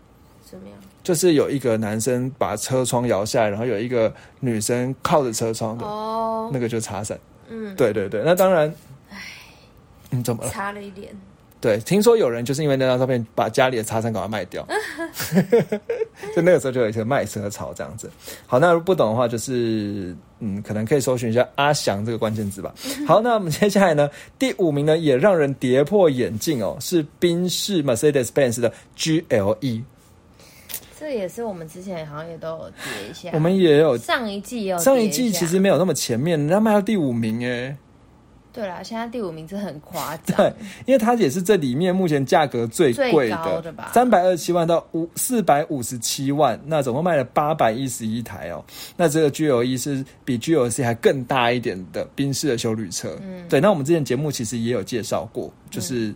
[1.03, 7.19] 就是有一个男生把车窗摇下来，然后有一个女生靠着车窗的，哦，那个就插伞。
[7.49, 8.73] 嗯，对对对，那当然，
[9.11, 9.19] 唉，
[10.11, 10.51] 你怎么了？
[10.51, 11.09] 差了一点。
[11.61, 14.67] 对，听说有人就是因为那张照片把家里的插伞给它卖掉，
[16.35, 18.11] 就那个时候就有一个卖车潮这样子。
[18.47, 22.75] 好，那不懂的话，就是嗯，可能可以搜寻一下阿翔这个关键字吧。
[23.07, 24.11] 好，那我们接下来呢，
[24.41, 29.83] 第五名呢也让人跌破眼镜哦，是宾士 Mercedes-Benz 的 GLE。
[31.03, 37.77] 这也是我们之前好像也都有跌一下，我们也有上一季有上一季其实没有那么前面，人家卖到第五名哎。
[38.53, 40.53] 对啦，现在第五名是很夸张， 对，
[40.87, 48.65] 因为它也是这里面目前价格最贵的吧，三百二十七万到五四百五十七万，那总共卖了八百一十一台哦。
[48.97, 53.59] 那这个 G L E 是比 G L C 还更大一点的宾士的修旅车，嗯，对。
[53.61, 56.15] 那我们之前节目其实也有介绍过，就是。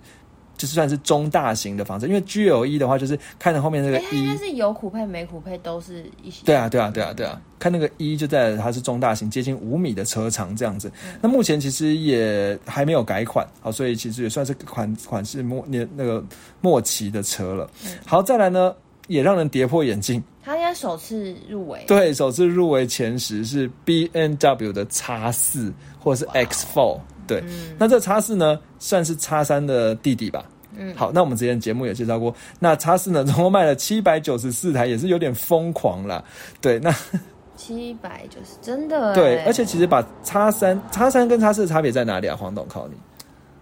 [0.56, 6.42] 就是算是中大型的房子，因为 G L E 的话，就是看着后面那个一，应是有苦配没苦配都是一些。
[6.44, 10.90] 对啊，对啊，对啊，对啊，看那个一就在它是中大型，接近五米的车长这样子。
[11.20, 16.24] 那目前其实也还没有改款，好，所以其实也算是款款式末年那个
[16.60, 17.70] 末期的车了。
[18.06, 18.74] 好，再来呢，
[19.08, 26.98] 也让人跌破眼镜，它应该首次入围，对，首次入围前十是 B N W 的叉四或者是 X Four。
[27.26, 27.42] 对，
[27.78, 30.44] 那这叉四呢，算是叉三的弟弟吧。
[30.78, 36.22] 嗯，好，那我们之前节目也介绍过，那叉四呢，总共卖了七百九十四台，也是有点疯狂了。
[36.60, 36.94] 对，那
[37.56, 42.36] 七百九十真的对，而且其实把叉三、叉三跟叉四的差别在哪里啊？
[42.36, 42.94] 黄董考你。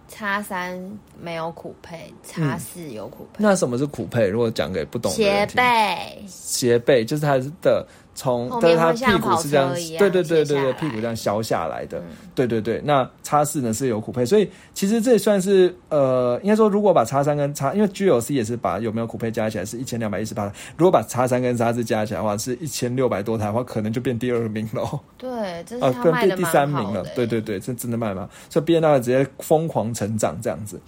[0.07, 0.79] 叉三
[1.19, 3.43] 没有苦配，叉四有苦配。
[3.43, 4.27] 那什么是苦配？
[4.27, 12.81] 如果讲给不懂的斜背，斜背就是它的从，后但是它屁股是这样对对对对对，屁股这样削下来的，嗯对对对。
[12.83, 24.99] 那叉四呢是有苦配，所以其实这也算是呃，应该说如果把叉三跟叉，因为 GLC 也是把有没有苦配加起来是一千两百一十八台，如果把叉三跟叉四加起来的话是一千六百多台的话，可能就变第二名喽。
[25.17, 25.29] 对，
[25.63, 28.29] 这啊，是他卖的第三名了，对对，对对，这真的卖吗？
[28.49, 30.79] 所以 B N W 直接疯狂成长这样子。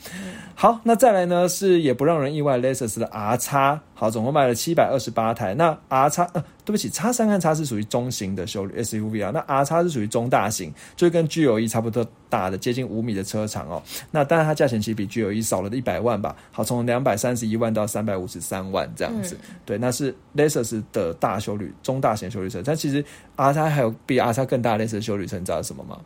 [0.55, 5.53] 好，那再来呢是也不让人意外，Lexus 的 R 叉，好，总共卖了七百二十八台。
[5.53, 13.81] 那 R 叉，呃，对不起，叉三和叉是属于中型的修理 SUV 啊，那 R 叉是属于中大型，就跟 G 有一差不多大的，接近五米的车长哦。
[14.11, 19.37] 那当然它价钱其实比 G 有一少了一百万吧，好，从两百三十一万到三百五十三万这样子。
[19.65, 23.03] 对，那是 Lexus 的大修旅中大型修旅车，但其实
[23.35, 25.99] R 叉还有比 R 叉更大的 Lexus 修旅车，你知道是什么吗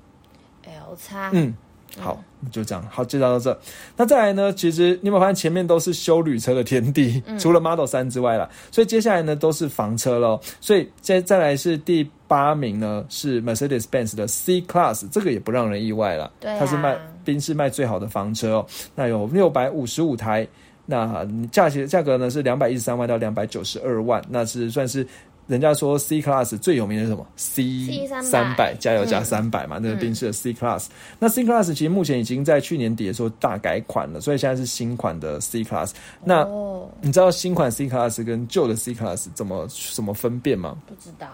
[0.63, 1.53] ？L 叉，嗯，
[1.99, 3.59] 好，就这样，好，介绍到这。
[3.97, 4.53] 那再来呢？
[4.53, 10.39] 其实你有没有发现前面都是修旅车的天地， 除了 Model 三之外啦，所以接下来呢都是房车喽。
[10.59, 18.65] 所以再再来是第八名呢是 Mercedes-Benz 的 C Class，这个也不让人意外了，对啊它是卖宾士卖最好的房车哦。
[18.95, 20.47] 那有六百五十五台。
[20.83, 25.07] 那价钱价格呢是两百一十三万到两百九十二万，那是算是
[25.51, 30.85] 人家说 C Class 最有名的是什么 C 三百加油加三百嘛，那个宾士的 C Class。
[31.19, 35.91] 那 C Class 其实目前已经在去年底的时候大改款了，所以现在是新款的 C Class。
[36.23, 40.77] 那哦，你知道新款 C Class 跟旧的 C Class 怎么怎么分辨吗？
[40.87, 41.27] 不知道，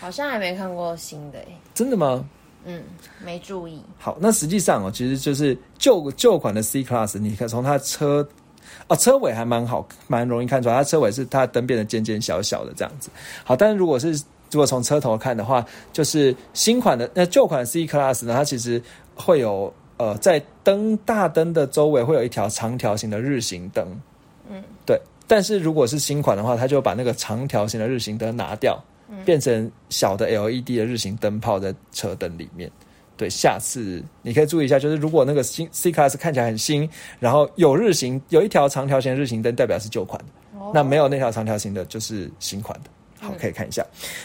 [0.00, 2.24] 好像还没看过新的诶，真的吗？
[2.64, 2.82] 嗯，
[3.24, 8.28] 没注意，好，那实际上哦，其实就是旧旧款的 C Class，你看从它车
[8.88, 13.10] 啊车尾还蛮好，蛮容易看出来，它车尾是它灯变得尖尖小小的这样子。
[13.44, 14.12] 好，但是如果是
[14.50, 18.80] 如果从车头看的话，就是新款的那旧款的 C Class 呢，它其实
[19.14, 23.86] 会有呃在灯大灯的周围会有一条长条形的日行灯，
[24.48, 25.00] 嗯，对。
[25.26, 28.80] 但是如果是新款的话，它就把那个长条形的日行灯拿掉，
[29.24, 32.70] 变成小的 LED 的日行灯泡在车灯里面。
[33.16, 40.58] 对，下次你可以注意一下，就是如果那个新 C Class 看起来很新，然后有日行有一条长条形的日行灯，代表是旧款的。
[40.58, 42.90] 哦那没有那条长条形的，就是新款的。
[43.18, 43.84] 好，可以看一下。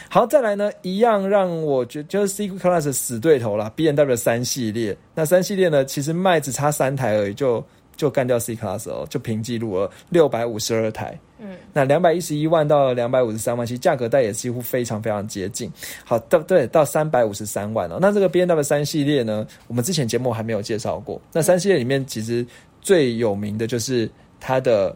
[0.09, 4.97] 好，再来呢，一样让我觉就是 C Class 死对头啦 b N W 三系列。
[5.15, 7.63] 那三系列呢，其实卖只差三台而已，就
[7.95, 11.17] 就干掉 C Class 哦，就平记录了六百五十二台。
[11.43, 15.71] 嗯，那两百一十一万到两百五十三万，其实价格带也几乎非常非常接近。
[16.05, 17.97] 好，到对到三百五十三万哦。
[17.99, 21.19] 那这个 B N W 三系列呢，我们之前节目还没有介绍过。
[21.33, 22.45] 那三系列里面其实
[22.79, 24.07] 最有名的就是
[24.39, 24.95] 它的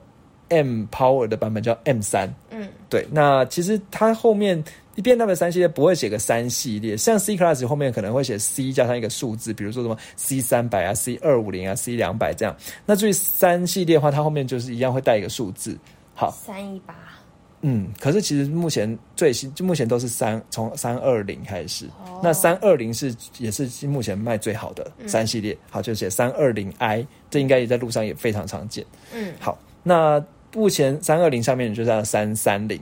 [0.50, 2.32] M Power 的版本叫 M 三。
[2.52, 4.64] 嗯，对，那其实它后面
[5.02, 12.56] B N W 三系列不会写个三系列，像 C Class 后面可能会写 C 加上一个数字，比如说什么 C 三百啊、C 二五零啊、C 两百这样。
[12.86, 15.76] 那至于三系列的话，它后面就是一样会带一个数字。
[16.16, 16.96] 好，三一八，
[17.62, 22.20] 嗯，可是其实目前最新，就目前都是三从三二零开始，哦。
[22.24, 28.86] 那三二零是也是目前卖最好的三系列，好就写三二零 i，这应该也在路上也非常常见。
[29.14, 30.24] 嗯，好，那
[30.54, 32.80] 目前三二零上面就是三三零。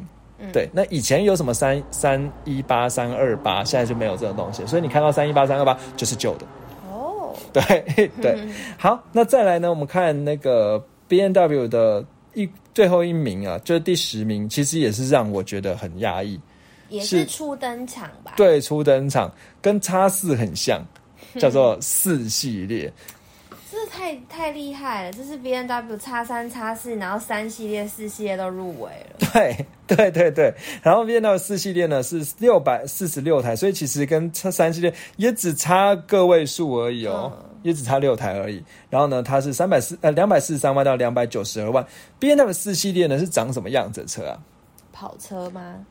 [0.52, 6.46] 对，那以前有什么三三一八、三二八，现在就没有这种东西，所以你看到三一八、三二八就是旧的。
[6.92, 7.62] 哦，对
[8.22, 8.38] 对，
[8.78, 9.70] 好，那再来呢？
[9.70, 16.40] 我们看那个 B N W 的一最后一名啊，就是第十名，其实也是让我觉得很压抑。
[16.90, 19.32] 也是是初登场吧？，对，初登场
[19.62, 20.86] 跟叉四很像，
[21.40, 22.92] 叫做四系列。
[23.72, 29.28] 这太太厉害了，这是 B N W 叉三叉四，然后三系列、四系列都入围了。
[29.34, 37.32] 对对对对，然后 B N W 四系列呢是六百四十六台，所以其实跟叉三系列也只差个位数而已哦。
[37.36, 41.84] 嗯也只差六台而已，然后呢，它是三百四呃两百四十三万到两百九十二万。
[42.20, 44.38] B N W 四系列呢是长什么样子的车啊？
[44.92, 45.84] 跑车吗？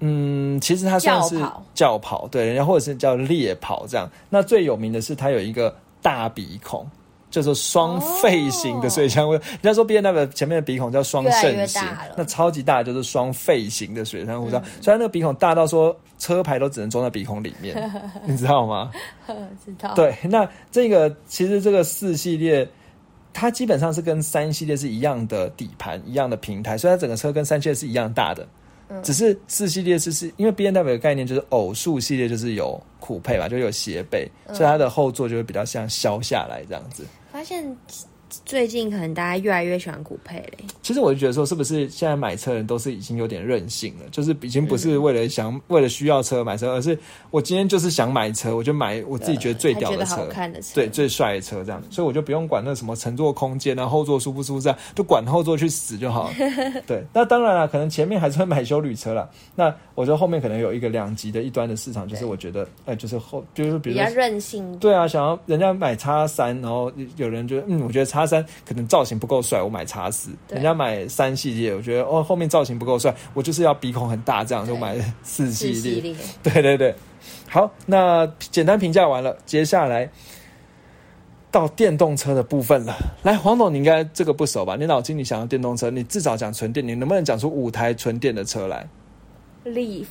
[0.00, 1.38] 嗯，其实它算是
[1.74, 4.10] 轿跑对，然后或者是叫猎跑这样。
[4.30, 6.86] 那最有名的是它有一个大鼻孔，
[7.30, 9.44] 叫做双肺型的水箱护罩。
[9.44, 11.82] 人家说 B N W 前面的鼻孔叫双肾型，
[12.16, 14.60] 那超级大的就是双肺型的水箱护罩。
[14.80, 17.90] 虽然那个鼻孔大到说车牌都只能装在鼻孔里面，
[18.26, 18.90] 你知道吗？
[19.64, 22.68] 知道。，对，那这个其实这个四系列。
[23.32, 28.44] 它基本上是跟三系列是一样的底盘、一样的平台，所以它整个车跟三系列是一样大的。
[29.04, 37.06] 只是四系列是是因为 B N W 的概念就是偶数系列就是有酷配嘛，就有斜背，所以它的后座就会比较像削下来这样子。
[37.32, 37.76] 发现
[38.44, 40.58] 最近可能大家越来越喜欢古配嘞。
[40.82, 44.06] 其实我就觉得说，是不是现在买车人都是已经有点任性了？
[44.10, 46.98] 就是已经不是为了想、为了需要车买车，而是
[47.30, 51.82] 我今天就是想买车，我就买我自己觉得最屌的车，看的车，对，最帅的车这样。
[51.90, 56.34] 所以我就不用管那什么乘坐空间啊、后座舒不舒服，这样就管后座去死就好了。
[56.86, 59.30] 对，那当然了，可能前面还是会买修旅车了。
[59.54, 64.76] 那我觉得后面可能有一个两极的一端的市场，就是我觉得，哎，就是后就是比较任性。
[64.78, 70.30] 对啊，想要人家买叉三，然后有人觉得，嗯，我觉得叉三可能造型不够帅，我买叉四。
[70.48, 76.14] 人家买三系列，我觉得哦后面造型不够帅，我就是要鼻孔很大，这样就买四系列。
[76.42, 76.94] 对对对，
[77.48, 80.10] 好，那简单评价完了，接下来
[81.50, 82.94] 到电动车的部分了。
[83.22, 84.76] 来，黄总，你应该这个不熟吧？
[84.76, 88.88] 你脑筋里想要电动车，你至少讲纯电，你能不能讲出五台纯电的车来
[89.64, 90.06] ？Leaf，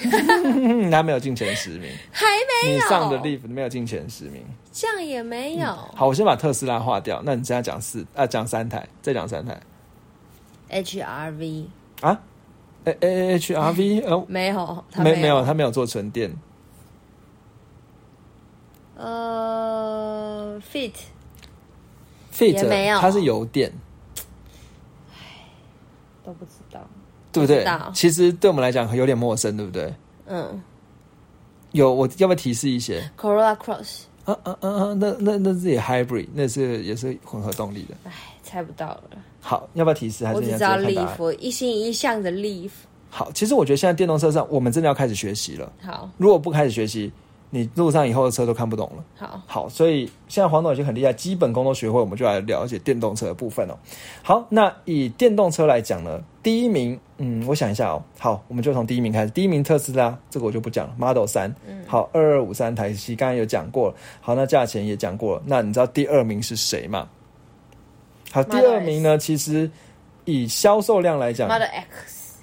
[0.90, 2.26] 他没有进前十名，还
[2.64, 2.74] 没有。
[2.74, 5.66] 你上的 Leaf 没有进前十名，这样也没有。
[5.94, 9.60] 好，我先把特斯拉划掉，那你现在讲四啊，讲三台，再讲三台。
[10.70, 11.64] HRV
[12.02, 12.20] 啊
[12.84, 16.30] ，A A H R V 哦，没有，没没有，他没有做纯电。
[18.96, 23.72] 呃，Fit，Fit 没有，它是油电。
[26.24, 26.80] 都不知道，
[27.46, 27.66] 对不对？
[27.94, 29.92] 其实对我们来讲有点陌生，对不对？
[30.26, 30.60] 嗯。
[31.72, 34.02] 有，我要不要提示一些？Corolla Cross。
[34.24, 34.94] 啊啊啊啊！
[34.98, 37.94] 那那那是也 Hybrid，那是也是混合动力的。
[38.04, 38.12] 唉，
[38.42, 39.02] 猜不到了。
[39.40, 40.26] 好，要不要提示？
[40.26, 42.70] 还是我只知道 Leaf，一心一向的 Leaf。
[43.10, 45.72] 好，其实我觉得现在电动车上，我们真的要开始学习了。
[45.82, 47.12] 好，如果不开始学习。
[47.50, 49.04] 你路上以后的车都看不懂了。
[49.16, 53.76] 好，好，所以现在黄总已经很厉害，基本功都学会，我们就来了解电动车的部分哦。
[54.22, 58.02] 好，那以电动车来讲呢，第一名，嗯，我想一下哦。
[58.18, 59.30] 好，我们就从第一名开始。
[59.30, 61.54] 第一名特斯拉，这个我就不讲了，Model 三。
[61.66, 63.94] 嗯，好，二二五三台系，刚刚有讲过了。
[64.20, 65.42] 好，那价钱也讲过了。
[65.46, 67.08] 那你知道第二名是谁吗？
[68.30, 69.70] 好，第二名呢，其实
[70.26, 72.34] 以销售量来讲，Model X。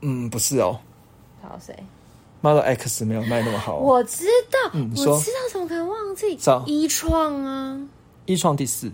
[0.00, 0.78] 嗯，不是哦。
[1.40, 1.72] 好，谁
[2.40, 6.38] ？Model X 没有卖那么好，我知道，我知道，怎么可能忘记？
[6.66, 7.80] 一创啊，
[8.26, 8.90] 一创第四，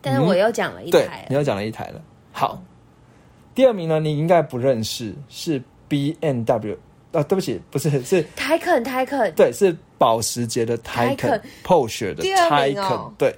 [0.00, 2.02] 但是我又讲了一台，你又讲了一台了。
[2.32, 2.60] 好，
[3.54, 6.76] 第二名呢，你应该不认识，是 B N W
[7.12, 13.34] 啊，对不起，不是，是泰肯，泰肯，对，是保时捷的泰肯，Porsche 的泰肯，对。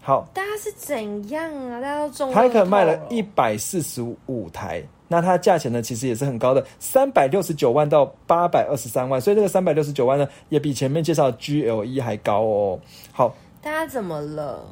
[0.00, 1.80] 好，大家是怎样啊？
[1.80, 4.80] 大家都中泰肯卖了一百四十五台。
[5.08, 12.80] 那它价钱呢，其实也是很高的，三百六十九万到八百二十三万，所以这个三百六十九万呢，也比前面介绍的 GLE 还高哦。
[13.12, 14.66] 好，大家怎么了？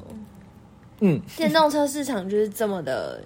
[1.00, 3.20] 嗯，电动车市场就是这么的，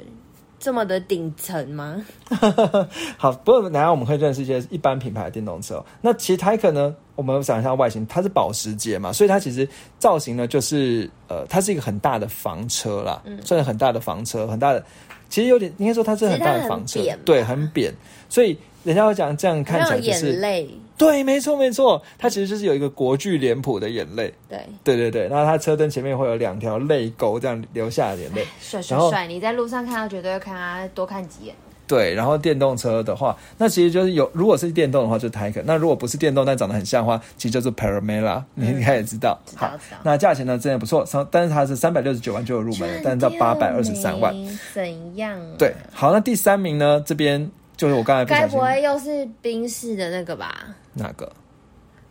[0.59, 2.05] 这么的顶层吗？
[3.17, 5.83] 好，不过等下我们会认识一些一般品牌的电动车。
[6.03, 9.67] 那其实泰克呢，我们想一下外形，它是保时捷嘛，所以它其实
[9.99, 14.85] 造型呢，就是呃，它是一个很大的房车啦，算是很大的房车，很大的。
[15.29, 17.93] 其实有点，应该说它是很大的房车，对，很扁，
[18.29, 31.55] 所以人家会讲这样看起来就是眼泪，对，没错没错，它其实就是有一个国剧脸谱的眼泪，对，对对对，然后它车灯前面会有两条泪沟，这样流下眼泪，帅帅帅，你在路上看到绝对会看他多看几眼。
[31.89, 38.43] 对，然后电动车的话，那其实就是有，如果是电动的话，就是 Taycan；那如果不是电动，但长得很像的话，其实就是 Paramela。
[38.55, 39.36] 你应该也知道。
[39.57, 39.72] 好，
[40.05, 44.34] 那价钱呢，真的不错，三，但是它是三百六十九万就有入门，但是到八百二十三万。
[44.74, 45.41] 怎样？
[45.57, 47.03] 对，好，那第三名呢？
[47.07, 48.24] 这边就是我刚才。
[48.24, 50.66] 该不会又是宾士的那个吧？
[50.93, 51.32] 哪个？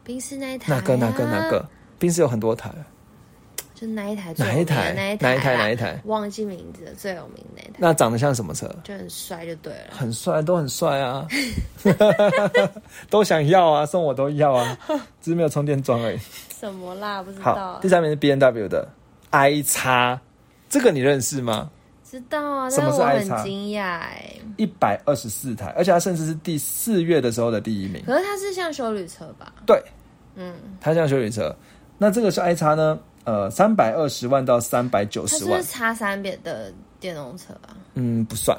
[0.03, 0.73] 宾士那一台？
[0.73, 0.95] 哪个？
[0.95, 1.23] 哪个？
[1.25, 1.63] 哪个？
[1.99, 2.71] 宾士有很多台。
[3.79, 4.33] 就哪一台？
[4.37, 4.91] 哪一台？
[4.93, 5.29] 哪一台？
[5.29, 5.55] 哪一台？
[5.55, 6.01] 哪一台？
[6.05, 7.73] 忘记名字了，最有名那台。
[7.77, 8.67] 那长得像什么车？
[8.83, 9.91] 就很帅，就对了。
[9.91, 11.27] 很帅，都很帅啊！
[13.07, 14.75] 都想要啊，送我都要啊，
[15.21, 16.17] 只是没有充电桩而已。
[16.59, 17.21] 什么啦？
[17.21, 17.43] 不知道。
[17.43, 18.89] 好，第三名是 B N W 的
[19.29, 20.19] i 叉，
[20.67, 21.69] 这个你认识吗？
[22.03, 22.69] 知道啊。
[22.71, 23.43] 什么是我很？
[23.43, 24.33] 惊讶哎！
[24.57, 28.01] 一百二十四台，而且它甚至是第四月的时候的第一名。
[28.07, 29.53] 可是它是像修旅车吧？
[29.67, 29.79] 对，
[30.35, 31.55] 嗯，它像修旅车。
[31.99, 32.97] 那这个是 i 叉呢？
[33.27, 37.75] 呃，三百二十万到三百九十万，是叉三边的电动车啊？
[37.95, 38.57] 嗯，不算，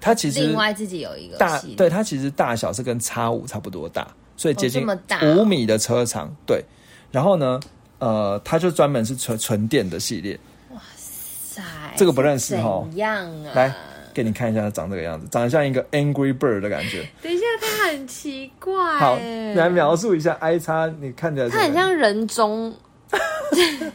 [0.00, 4.86] 它其实另外自己有一个大，对它其实大小是跟叉五差不多大，所以接近
[5.22, 6.32] 五米的车长。
[6.46, 6.64] 对，
[7.10, 7.58] 然后呢，
[7.98, 10.38] 呃，它就专门是纯纯电的系列。
[10.70, 11.60] 哇塞，
[11.96, 12.86] 这个不认识哈？
[12.88, 13.50] 怎样啊？
[13.56, 13.74] 来
[14.14, 17.04] 给你看一下，它长这个样子，长得像一个 Angry Bird 的感觉。
[17.20, 19.00] 等一下，它很奇怪。
[19.00, 19.18] 好，
[19.56, 22.72] 来描述一下 I 叉，你看起来它很像人中。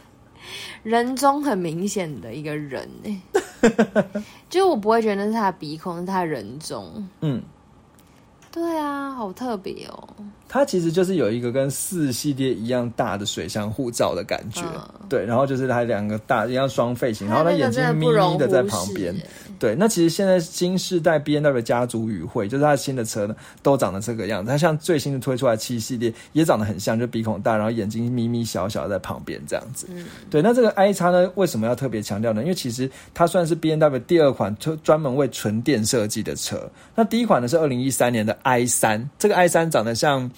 [0.82, 3.20] 人中很明显的一个人哎，
[4.50, 7.08] 就我不会觉得那是他的鼻孔，是他人中。
[7.20, 7.42] 嗯，
[8.52, 10.08] 对啊，好特别哦。
[10.46, 14.62] 它其实就是有一个跟四系列一样大的水箱护罩的感觉，
[15.08, 19.14] 对，然后就是它两个大一样双 face 型，然后它眼睛眯眯的在旁边。
[19.58, 24.50] 对，那其实现在新世代 B N W 家族与会，就是它新的车呢，都长得这个样子。
[24.50, 29.86] 它像最新的推出来七系列，也长得很像，就鼻孔大，然后眼睛眯眯小小在旁边这样子。
[29.90, 30.42] 嗯，对。
[30.42, 32.42] 那这个 i 叉呢，为什么要特别强调呢？
[32.42, 36.68] 因为其实它算是 B N W 第二款专专门为纯电设计的车。
[36.94, 40.30] 那第一款呢是二零一三年的 i 三，这个 i 三长得像。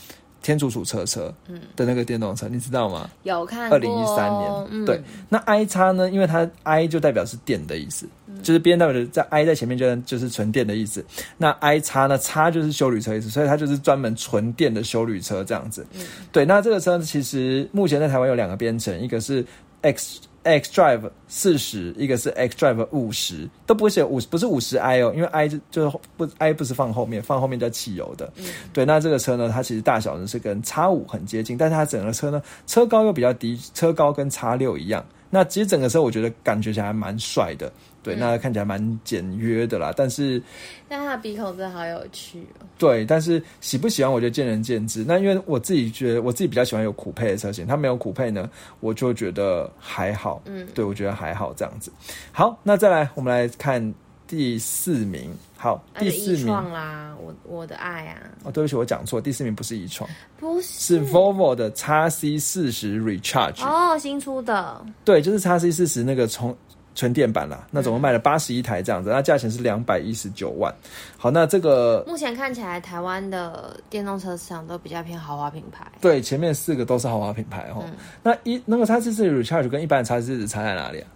[0.44, 1.34] 天竺鼠车车
[1.74, 3.08] 的那个电动车，你知道吗？
[3.22, 5.02] 有看二零一三年，对。
[5.26, 6.10] 那 i 叉呢？
[6.10, 8.06] 因为它 i 就代表是电的意思，
[8.42, 11.02] 就是 B M W 在 i 在前面就就是纯电的意思。
[11.38, 12.18] 那 i 叉呢？
[12.18, 15.86] 叉就是修旅车意思，所以它就是专门纯电的修旅车这样子。
[16.30, 19.42] 对，那这个车其实目前在台湾有两个编程，一个是
[19.80, 20.20] X。
[20.44, 28.32] X Drive 四十，一个是 X Drive 五十，都不会写五，不是五十 i 哦，因为 i 就就是不 i 不是放后面，放后面叫汽油的。
[28.72, 35.04] 对，那这个车呢，它其实大小呢是跟叉五很接近，但是它整个车呢车高又比较低，车高跟叉六一样。
[35.30, 37.72] 那其实整个车我觉得感觉起来蛮帅的。
[38.04, 40.40] 对，那看起来蛮简约的啦，但是，
[40.86, 42.66] 但他的鼻孔真的好有趣哦。
[42.76, 45.02] 对，但是喜不喜欢，我觉得见仁见智。
[45.08, 48.48] 那因为我自己觉得，我自己比较喜欢有酷配的车型，它没有酷配呢，
[48.80, 50.42] 我就觉得还好。
[50.44, 51.90] 嗯，对，我觉得还好这样子。
[52.30, 53.94] 好，那再来，我们来看
[54.28, 55.34] 第四名。
[55.56, 58.18] 好，第四名啦，我我的爱啊。
[58.42, 60.06] 哦，对不起，我讲错，第四名不是一创，
[60.38, 63.64] 不是，是 Volvo 的 x C 四十 Recharge。
[63.64, 64.84] 哦，新出的。
[65.06, 66.54] 对，就是 x C 四十那个从。
[66.94, 70.72] 纯电版啦，那总共卖了八十一台这样子，那价钱是两百一十九万。
[71.16, 75.86] 好，那这个目前看起来台湾的电动车市场都比较偏豪华品牌。
[76.00, 77.84] 对，前面四个都是豪华品牌哦。
[78.22, 81.08] 那一那个叉四四 Recharge 跟一般的叉四四差在哪里啊？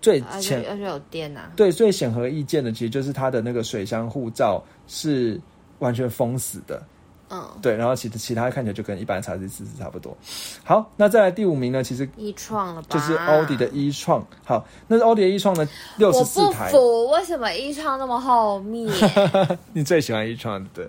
[0.00, 1.50] 最显而且有电呐。
[1.56, 5.40] 对，最显而易见的其实就是它的那个水箱护罩是
[5.78, 6.82] 完全封死的。
[7.28, 10.16] 嗯，对，然后其实其他看起来就跟一般叉 C 四十差不多。
[10.62, 11.82] 好，那再来第五名呢？
[11.82, 14.24] 其实一创了吧，就是奥迪的一创。
[14.44, 16.70] 好，那是奥迪的一创呢，六十四台。
[16.70, 18.88] 服，为什么一创那么后面？
[19.74, 20.88] 你最喜欢一创对？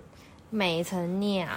[0.50, 1.48] 美成酿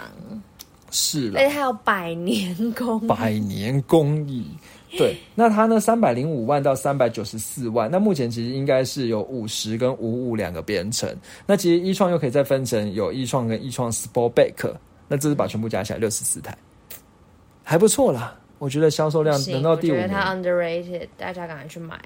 [0.91, 4.51] 是，而且还有百年工，百年工艺。
[4.99, 5.79] 对，那它呢？
[5.79, 7.91] 三百零五万到三百九十四万。
[7.91, 11.09] 那目前其实应该是有五十跟五五两个编程。
[11.47, 14.73] 那其实一创又可以再分成有一创跟一创 Sportback。
[15.09, 16.57] 那这是把全部加起来六十四台，
[17.63, 18.37] 还不错啦。
[18.59, 20.03] 我觉得销售量能到第五名。
[20.03, 21.99] 我觉得它 underrated，大家赶快去买。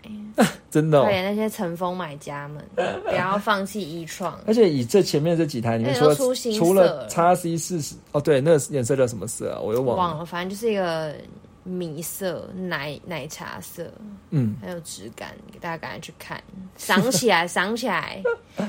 [0.70, 2.64] 真的，对那些乘风买家们，
[3.05, 4.39] 不要放弃一创。
[4.47, 6.14] 而且以这前面这几台里面，除了
[6.57, 9.61] 除了叉 C 四十，哦，对，那个颜色叫什么色啊？
[9.61, 10.03] 我又忘了。
[10.03, 11.14] 忘了，反正就是一个。
[11.65, 13.91] 米色奶奶茶色，
[14.31, 16.41] 嗯，很有质感，给大家赶快去看，
[16.77, 18.23] 赏起来，赏起来，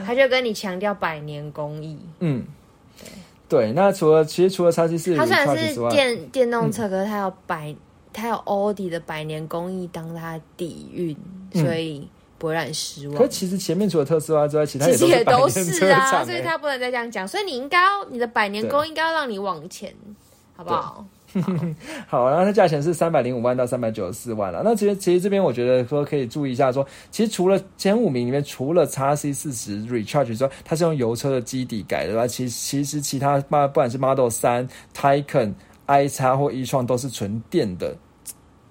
[0.05, 2.45] 他就跟你强调百年工艺，嗯，
[2.97, 3.09] 对
[3.49, 3.71] 对。
[3.73, 7.75] 那除了其实除了叉七四，它虽然是电电动车，可是它有百，
[8.13, 11.17] 它有奥迪的百年工艺当它底蕴，
[11.53, 13.17] 所以不会让你失望。
[13.17, 17.27] 可其实前面除了特斯拉之外，其他其实也都是啊，所以他不能再这样讲。
[17.27, 19.93] 所以你应该要你的百年工应该要让你往前，
[20.55, 21.05] 好不好？
[22.07, 24.61] 好，然后它价钱是三百零五万到三百九十四万了。
[24.63, 32.15] 那其实其实这边我觉得说可以注意一下，说其实除了前五名里面，除了叉 C 四十 Recharge 之外，它是用油车的基底改的。
[32.15, 35.53] 吧其其实其他不管是 Model 三、Taycan、
[35.87, 37.95] i 叉或 e 创都是纯电的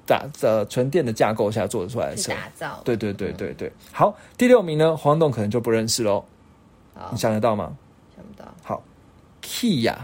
[0.07, 2.33] 打的纯电的架构下做出来的车。
[2.33, 2.81] 打造。
[2.85, 3.71] 对对对对对。
[3.93, 6.25] 好，第六名呢，黄董可能就不认识喽。
[7.11, 7.77] 你想得到吗？
[8.17, 8.49] 想不到。
[8.63, 8.83] 好
[9.43, 9.95] ，Kia，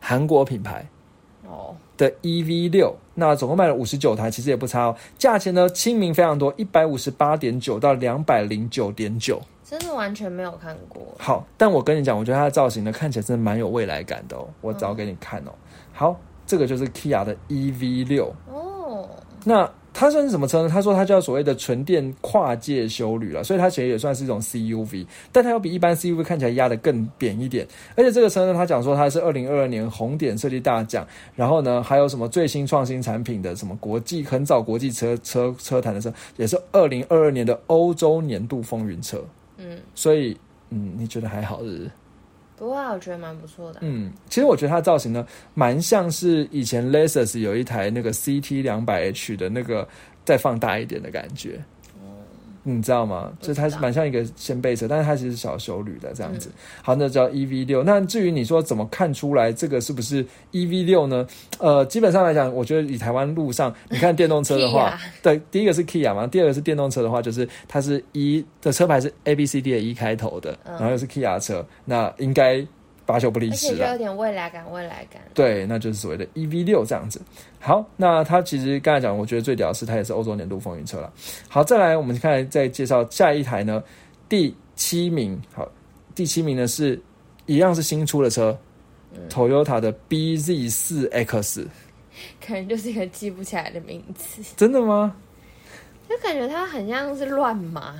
[0.00, 0.84] 韩国品牌。
[1.48, 4.96] 哦，的 E V 六，那总共卖了五十九台，其实也不差哦。
[5.16, 11.02] 价钱呢，亲民非常多，一百五十八点九到两百零九点九，真的完全没有看过。
[11.18, 14.46] 好，但我跟你讲，我觉得它的造型呢，看起来真的蛮有未来感的哦。
[14.60, 15.52] 我找给你看哦。
[15.92, 19.08] 好，这个就是 Kia 的 E V 六哦。
[19.44, 20.68] 那它算是什么车呢？
[20.68, 27.66] 他说它叫所谓的纯电跨界修旅了，所以它其实也算是一种 CUV，但它要比一般 CUV 看起来压得更扁一点。
[27.96, 39.24] 而且这个车呢，他讲说它是二零二二年红点设计大奖，然后呢还有什么最新创新产品的什么国际很早国际车车车坛的车，也是二零二二年的欧洲年度风云车。
[39.56, 40.36] 嗯，所以
[40.68, 41.78] 嗯，你觉得还好是？
[41.78, 41.84] 不
[42.56, 43.80] 不过我觉得蛮不错的。
[43.82, 49.86] 嗯，其实我觉得它的造型呢，蛮像是以前 Lexus 有一台那个 CT 两百 H 的那个
[50.24, 51.62] 再放大一点的感觉。
[52.68, 53.32] 你知道吗？
[53.40, 56.50] 就它是蛮像一个掀背车，但是它其实是小修旅的这样子。
[56.82, 57.80] 好，那叫 E V 六。
[57.84, 61.24] 那至于你说怎么看出来这个是不是 E V 六呢？
[61.60, 72.66] 呃，基本上来讲，我觉得以台湾路上你看电动车的话， 对，第一个是 Kia 嘛，第二个是电动车的话，就是它是一的车牌是 A B C D 的一开头的，然后又是 Kia 车，那应该
[73.06, 73.86] 八九不离而且十了。
[73.86, 75.22] 就有点未来感，未来感。
[75.32, 77.20] 对，那就是所谓的 EV 六这样子。
[77.60, 81.12] 好，那它其实刚才讲，我觉得最屌的是它也是欧洲年度风云车了。
[81.48, 83.82] 好，再来我们看再介绍下一台呢，
[84.28, 85.40] 第七名。
[85.54, 85.66] 好，
[86.14, 87.00] 第七名呢是
[87.46, 88.58] 一样是新出的车、
[89.28, 91.66] t o y o t a 的 BZ 四 X。
[92.44, 95.14] 可能就是一个记不起来的名字，真的吗？
[96.08, 97.94] 就感觉它很像是乱码。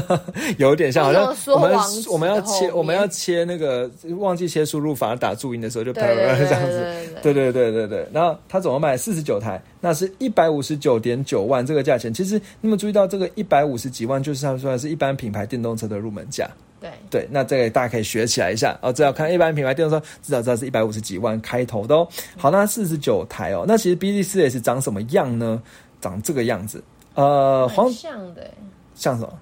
[0.58, 1.78] 有点像，好像我们
[2.10, 6.86] 我们要切我们要切那个忘记切输入法打注音的时候就啪对啪啪对这样子。
[7.22, 12.12] 对对对对对对，然后它总共卖四十九台，那是一百五十九点九万这个价钱。
[12.12, 16.48] 其实你们注意到这个一百五十几万，就是它算是一般品牌电动车的入门价。
[16.78, 18.92] 对，对，那这个大家可以学起来一下哦。
[18.92, 22.06] 只要看一般品牌电动车，至少知道是一百五十几万开头的哦。
[22.36, 25.62] 好，那四十九台哦，那其实 B D 四 S 长什么样呢？
[25.98, 26.84] 长这个样子，
[27.16, 28.54] 呃，黄像的欸，
[28.94, 29.32] 像什么？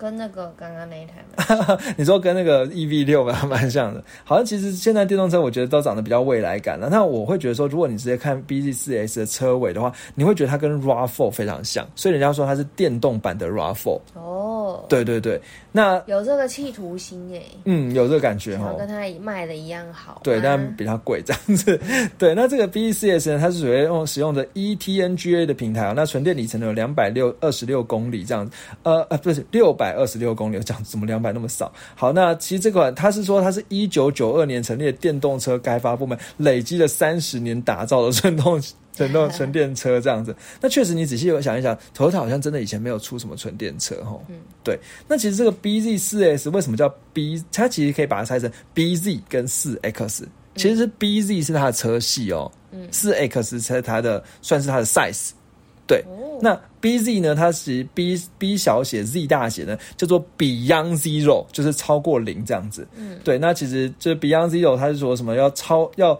[0.00, 4.02] 跟那个刚刚那一台 你说跟那个 E V 六吧，蛮像的。
[4.24, 6.88] 好像其实现在电动车，我觉得都长得比较未来感了。
[6.90, 14.00] 那我会觉得说，如果你直接看 B Z 四 S 的车尾的话，你会觉得它跟 RAV4 非常像，所以人家说它是电动版的 RAV4。
[14.14, 15.38] 哦，对对对，
[15.70, 18.76] 那有这个企图心哎，嗯，有这个感觉哦。
[18.78, 20.20] 跟它卖的一样好啊。
[20.22, 21.78] 对，但比较贵这样子。
[22.16, 25.92] 对，那这个 B Z 四 S 呢，它是属于用使用的 E T N G A 的平台啊。
[25.94, 28.52] 那纯电里程呢有两百六二十六公里这样子，
[28.84, 31.72] 呃呃，不是六百二十六公里，我 讲怎么两百那么少？
[31.94, 38.60] 好，那其实这款它是说它是一九九二年成立的电动车开发部门，累积了三十年打造的纯动。
[38.92, 44.20] 纯动纯电车这样子，那确实你仔细有想一想，Toyota 好像真的以前没有出什么纯电车哈。
[44.28, 44.78] 嗯，对。
[45.08, 47.42] 那其实这个 BZ 四 S 为什么叫 B？
[47.50, 50.28] 它其实可以把它拆成 BZ 跟四 X。
[50.56, 55.30] 其实是 BZ 是它的车系哦，嗯，四 X 是它的算是它的 size。
[55.90, 56.04] 对，
[56.40, 57.34] 那 BZ 呢？
[57.34, 62.86] 它是 B B 小写 Z 大写呢，叫做 Beyond Zero，就是超过零这样子。
[62.94, 63.36] 嗯，对。
[63.36, 66.16] 那其实就是 Beyond Zero，它是说什么要超要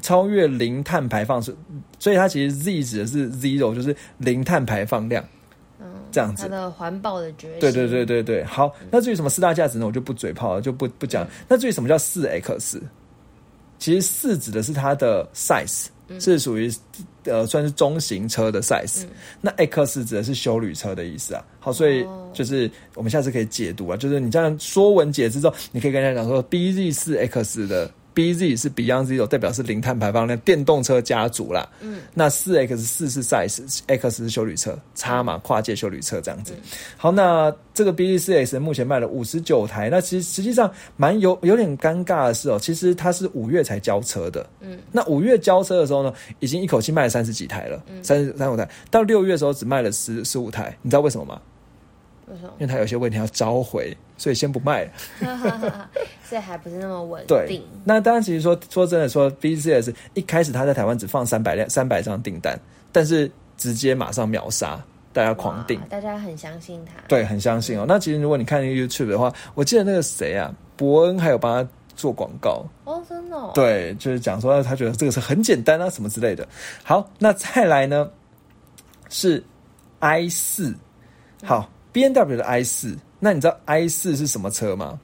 [0.00, 1.54] 超越零碳排放是，
[1.98, 5.22] 所以它其实 Z 指的是 Zero，就是零碳排放量。
[5.78, 7.60] 嗯，这样子它的环保的决心。
[7.60, 8.74] 对对对对对，好。
[8.90, 9.84] 那至于什么四大价值呢？
[9.84, 11.28] 我就不嘴炮了，就不不讲。
[11.46, 12.82] 那至于什么叫四 X，
[13.78, 15.88] 其实四指的是它的 size，
[16.20, 16.72] 是属于
[17.24, 19.04] 呃算是中型车的 size。
[19.40, 21.44] 那 X 指的是修旅车的意思啊。
[21.60, 27.90] 好，所以就是我们下次可以解读啊，就是你这样说文解字之后，你可以跟人家讲说 BZ 四 X 的。
[28.14, 31.68] BZ 是 Beyond Zero，代表是零碳排放量电动车家族啦。
[31.80, 36.54] 嗯，那四 X 四是 size，X 是修旅车，叉嘛跨界修旅车这样子。
[36.96, 44.46] 好，那这个 BZ 四 X 目前卖了五十九台，那其实实际上蛮有有点尴尬的是哦，其实它是五月才交车的。
[44.60, 51.40] 嗯，那五月交车的时候呢，已经一口气卖了三十几台了，三十三五台，到六月的时候只卖了十十五台，你知道为什么吗？
[52.32, 52.52] 为什么？
[52.58, 54.90] 因为它有些问题要召回，所以先不卖了。
[56.24, 62.58] 所以还不是那么稳对定。，那当然，其实说说真的说，BCS 一开始他在台湾只放三百辆三百张订单，
[62.90, 66.92] 但是直接马上秒杀，大家狂订，大家很相信他。
[67.06, 67.84] 对，很相信哦。
[67.86, 73.50] 那其实如果你看 YouTube 的话，我记得那个谁啊，伯恩还有帮他做广告，哦，真的、哦。
[73.54, 76.48] 对，就是讲说他觉得这个是很简单啊，什么之类的。
[76.82, 78.08] 好，那再来呢
[79.10, 79.44] 是
[79.98, 80.74] i 四，
[81.44, 84.98] 好，B N W 的 i 四，那你知道 i 四是什么车吗？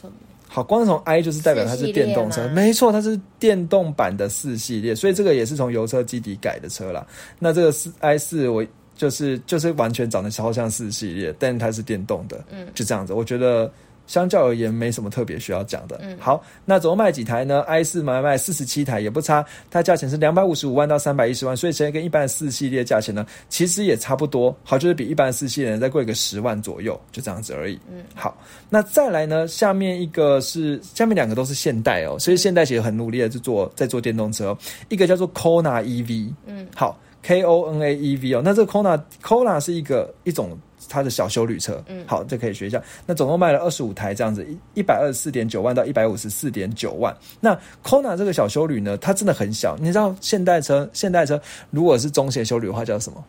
[0.00, 0.12] 什么？
[0.48, 7.06] 好，光从 i 就是代表它是电动车，没错，它是电动版的四系列，所以这个也是从油车基底改的车啦。
[7.38, 13.12] 那这个四 i 四我就是就是完全长得超像四系列，但它是电动的，嗯，就这样子。
[13.12, 13.70] 我觉得
[14.10, 16.00] 相较而言没什么特别需要讲的。
[16.02, 24.52] 嗯，好，那总共卖几台呢？i 四买卖四十七台，也不差，它价钱是两百五十五万到三百一十万，所以其实跟一般的四系列价钱呢，其实也差不多。
[24.64, 27.78] 好，就是比一般的四系列再贵个十万左右，就这样子而已。
[27.88, 28.36] 嗯，好，
[28.68, 34.58] 那再来呢，下面一个是下面两个都是现代哦，所以现代其实很努力的在做在做电动车、哦，
[34.88, 40.58] 一个叫做 Kona EV，嗯，好，K O N A E V 哦，那这个 Kona Kona 是一个一种。
[40.88, 42.82] 它的小修旅车，嗯，好，这可以学一下。
[43.06, 47.14] 那总共卖了二十五台，这样子，一一百二十四点九万到一百五十四点九万。
[47.38, 49.76] 那 Kona 这个小修旅呢，它真的很小。
[49.78, 51.40] 你知道现代车，现代车
[51.70, 53.24] 如果是中型修旅的话叫什么？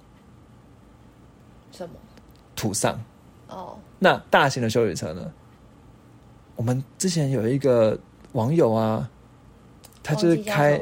[1.71, 1.93] 什么？
[2.55, 2.99] 土上。
[3.49, 5.31] 哦，那大型的修旅车呢？
[6.55, 7.99] 我们之前有一个
[8.31, 9.07] 网友啊，
[10.01, 10.81] 他就是开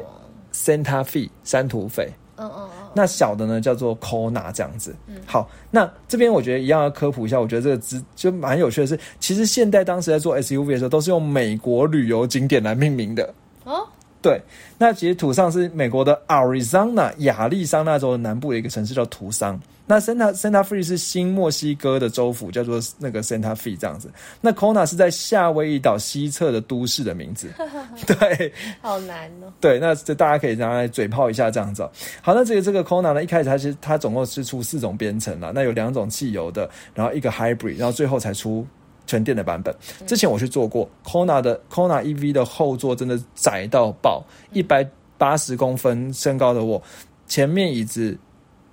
[0.54, 4.94] Santa Fe 山土匪，嗯嗯嗯，那小的呢叫做 Kona 这样子。
[5.26, 13.34] 好，那这边我觉得一样要科普一下，我觉得这个资就蛮有趣的是，其实现代当时在做 SUV 的时候，都是用美国旅游景点来命名的。
[13.64, 13.86] 哦，
[14.22, 14.40] 对，
[14.76, 19.58] 那其实土桑是美国的 Arizona 亚利桑那州的南部的一个城市，叫图桑。
[19.86, 24.08] 那 Santa Santa Fe 是新墨西哥的州府，叫做那个 Santa Fe 这样子。
[24.40, 27.48] 那 Kona 是在夏威夷岛西侧的都市的名字。
[28.06, 29.52] 对，好难哦。
[29.60, 31.82] 对，那这大家可以拿来嘴炮一下这样子。
[32.22, 38.64] 好，那这个这个 Kona 呢，一开始它其实它总共是出四种编程啦，那有两种汽油的，然后一个 Hybrid，然后最后才出
[39.10, 39.74] 纯电的版本。
[40.06, 44.88] 之前我去做过 Kona 的 Kona EV 的后座，真的窄到爆，一百
[45.18, 46.80] 八十公分身高的我，
[47.26, 48.16] 前面椅子。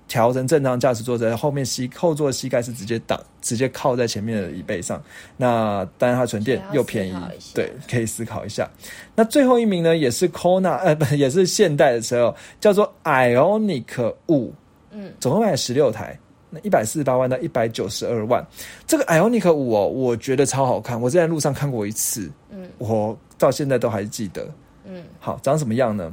[0.10, 5.04] 调成正常驾驶坐在后面膝后座膝盖是直接挡，直接靠在前面的椅背上。
[5.36, 7.14] 那当然它纯电又便宜，
[7.54, 8.66] 对，可以思考一下。
[9.14, 14.54] 那最后一名呢，也是 Kona，呃，不，也是现代的车哦，叫做 Ionic 五，
[14.92, 16.18] 嗯，总共卖十六台，
[16.50, 18.46] 那一百四十八万到一百九十二万。
[18.86, 24.50] 这个 Ionic 五哦，我觉得超好看，我在路上看过一次，嗯，我到现在都还记得，
[24.86, 26.12] 嗯，好，长什么样呢？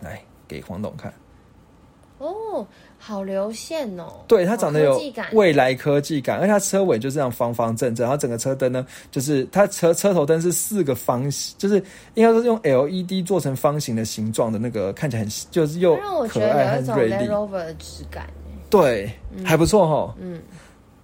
[0.00, 1.12] 来给黄董看。
[2.18, 2.66] 哦，
[2.98, 4.24] 好流线哦！
[4.26, 4.98] 对，它长得有
[5.32, 11.76] 未来科技感，而且它车尾就这样方方正正，然后整个车灯呢，就是它车车头灯是四个方形，就是
[12.14, 15.94] 应该说是用 LED 做成方形的形状的那个，看起来很就是又
[16.26, 17.26] 可爱很锐利。
[17.26, 18.26] 的质感，
[18.80, 19.10] 对，
[19.44, 20.14] 还不错哈。
[20.20, 20.40] 嗯，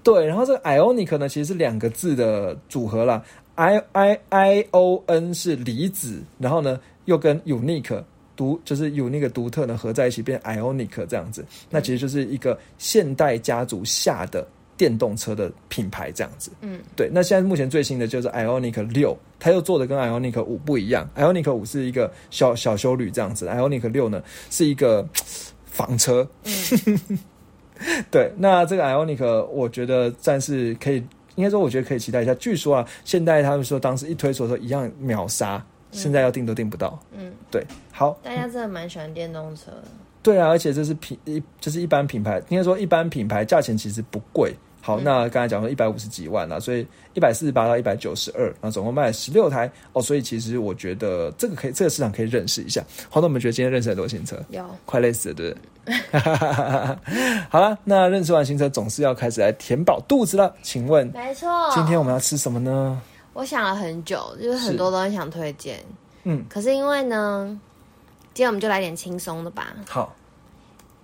[0.02, 3.22] 对，然后这个 Ionic 呢，其实是两个字的组合啦
[3.54, 8.02] i I I O N 是离子，然后呢又跟 Unique。
[8.34, 16.50] 独就是有那个独特的合在一起变 Ionic 这样子，那其实就是一个现代家族下的电动车的品牌这样子。
[16.62, 17.10] 嗯，对。
[17.12, 21.06] 那现在目前最新的就是 Ionic 六，它又做的跟 Ionic 五不一样。
[21.14, 25.06] Ionic 五是一个小小修旅这样子，Ionic 六呢是一个
[25.66, 26.26] 房车。
[26.86, 27.18] 嗯，
[28.10, 28.32] 对。
[28.36, 30.96] 那这个 Ionic 我觉得暂时可以，
[31.34, 32.34] 应该说我觉得可以期待一下。
[32.36, 35.64] 据说啊，现在他们说当时一推出的时候一样秒杀。
[35.90, 36.98] 现在要订都订不到。
[37.14, 37.62] 嗯，对，
[37.92, 38.18] 好。
[38.22, 39.70] 大家真的蛮喜欢电动车。
[40.22, 44.54] 对啊，而且这是品一，就是一般品牌，应该说一般品牌价钱其实不贵。
[44.84, 50.02] 好，那刚才讲说一百五十几万了，所以一百四十八到一百九十二，那总共卖了十六台哦。
[50.02, 52.84] 所以其实我觉得这个可以，这个市场可以认识一下。
[53.08, 56.02] 好，那我们觉得今天认识很多新车，有快累死了，对不对？
[57.48, 60.52] 好了，那认识完新车，总是要开始来填饱肚子了。
[60.62, 63.00] 请问，没错，今天我们要吃什么呢？
[63.34, 65.78] 我想了很久，就是很多东西想推荐，
[66.24, 67.58] 嗯，可是因为呢，
[68.34, 69.74] 今天我们就来点轻松的吧。
[69.88, 70.14] 好，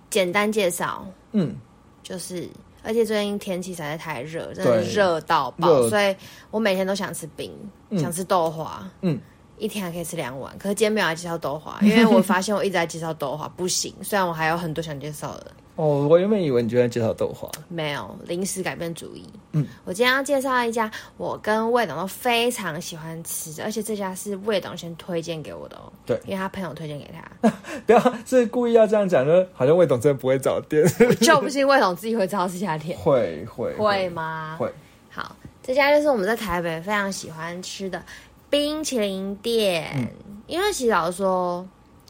[0.09, 1.55] 简单介绍，嗯，
[2.03, 2.47] 就是，
[2.83, 6.15] 而且最近天气实在太热，真的热到爆，所以
[6.51, 7.51] 我每天都想吃冰，
[7.97, 9.19] 想吃豆花，嗯，
[9.57, 10.57] 一天还可以吃两碗。
[10.57, 13.93] 可是今天没有来介绍豆花，因为我发现我一直在介绍豆花，不行。
[14.01, 15.51] 虽然我还有很多想介绍的。
[15.79, 19.25] 哦，我原本以为你就在介绍豆花，没有临时改变主意。
[19.53, 25.89] 嗯，我今天要介绍一家我跟魏董都非常喜欢吃的，而且这家是魏董先推荐给我的哦。
[26.05, 27.49] 对，因为他朋友推荐给他。
[27.87, 30.85] 不要是故意要这样讲就，好像魏董真的不会找店。
[31.21, 32.97] 就不信魏董自己会知道这家店。
[32.99, 34.57] 会会会吗？
[34.59, 34.69] 会。
[35.09, 38.03] 好，这家就是我们在台北非常喜欢吃的
[38.49, 40.11] 冰淇淋店。
[40.45, 41.65] 因为其实老实说。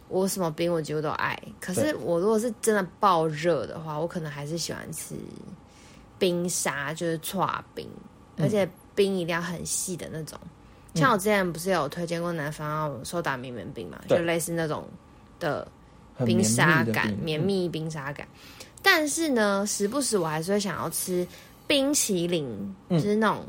[0.10, 5.16] 我什么冰我几乎都爱，可是我如果是真的爆热的话，我可能还是喜欢吃
[6.18, 7.88] 冰沙，就是搓冰，
[8.38, 10.38] 而且冰一定要很细的那种。
[10.96, 14.88] 像我之前不是有推荐过南方收打绵绵冰嘛，就类似那种
[15.40, 15.68] 的
[16.26, 18.28] 冰沙感、绵密冰沙感。
[18.82, 21.26] 但是呢，时不时我还是会想要吃
[21.68, 23.46] 冰淇淋，就是那种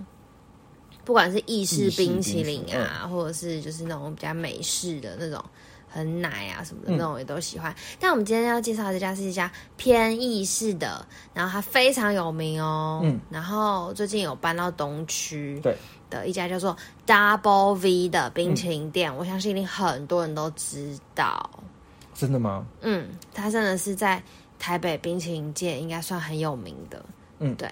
[1.07, 5.43] 不管是意式冰淇淋啊，或者是就是那种比较美式的那种。
[5.93, 13.01] 很奶啊什么的那种也都喜欢，但我们今天要介绍的这家是一家偏意式的，然后它非常有名哦。
[13.03, 15.77] 嗯，然后最近有搬到东区，对
[16.09, 21.51] 的一家叫做 Double V 的冰淇淋店，我相信一定很多人都知道。
[22.15, 22.65] 真的吗？
[22.83, 24.23] 嗯，它真的是在
[24.61, 27.05] 台北冰淇淋界应该算很有名的。
[27.41, 27.69] 嗯，对。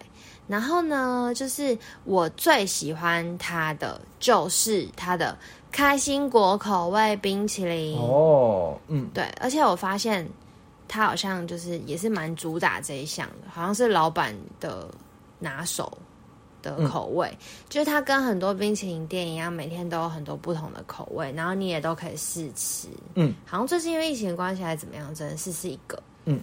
[0.49, 5.39] 然后呢，就是我最喜欢它的就是它的。
[5.71, 7.97] 开心果口味冰淇淋。
[7.99, 10.29] 哦，嗯，对，而且我发现
[10.89, 14.89] 它好像就是也是蛮主打这一项的，好像是老板的
[15.39, 15.97] 拿手
[16.63, 17.31] 的口味，
[17.69, 26.41] 就是它跟很多冰淇淋店一样，每天都有很多不同的口味，然后你也都可以试吃，嗯，好像最近因为疫情的关系还是怎么样，只能试试一个，嗯，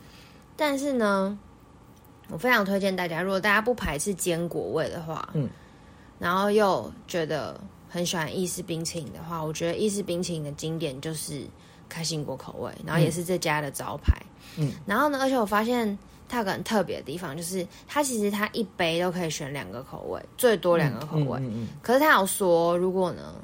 [0.56, 1.38] 但是呢，
[2.30, 5.50] 我非常推荐大家，如果大家不排斥坚果味的话，嗯，
[6.20, 7.60] 然后又觉得。
[7.90, 11.46] 很喜欢意式冰淇淋的话，我觉得意式冰淇淋的经典就是
[11.88, 14.14] 开心果口味，然后也是这家的招牌。
[14.58, 21.40] 嗯，然后呢，而且我发现它有个很特别的地方，就是它其实它一杯都可以选两个口味，最多两个口味。
[21.40, 21.68] 嗯嗯。
[21.82, 23.36] 可是他有说，如果呢，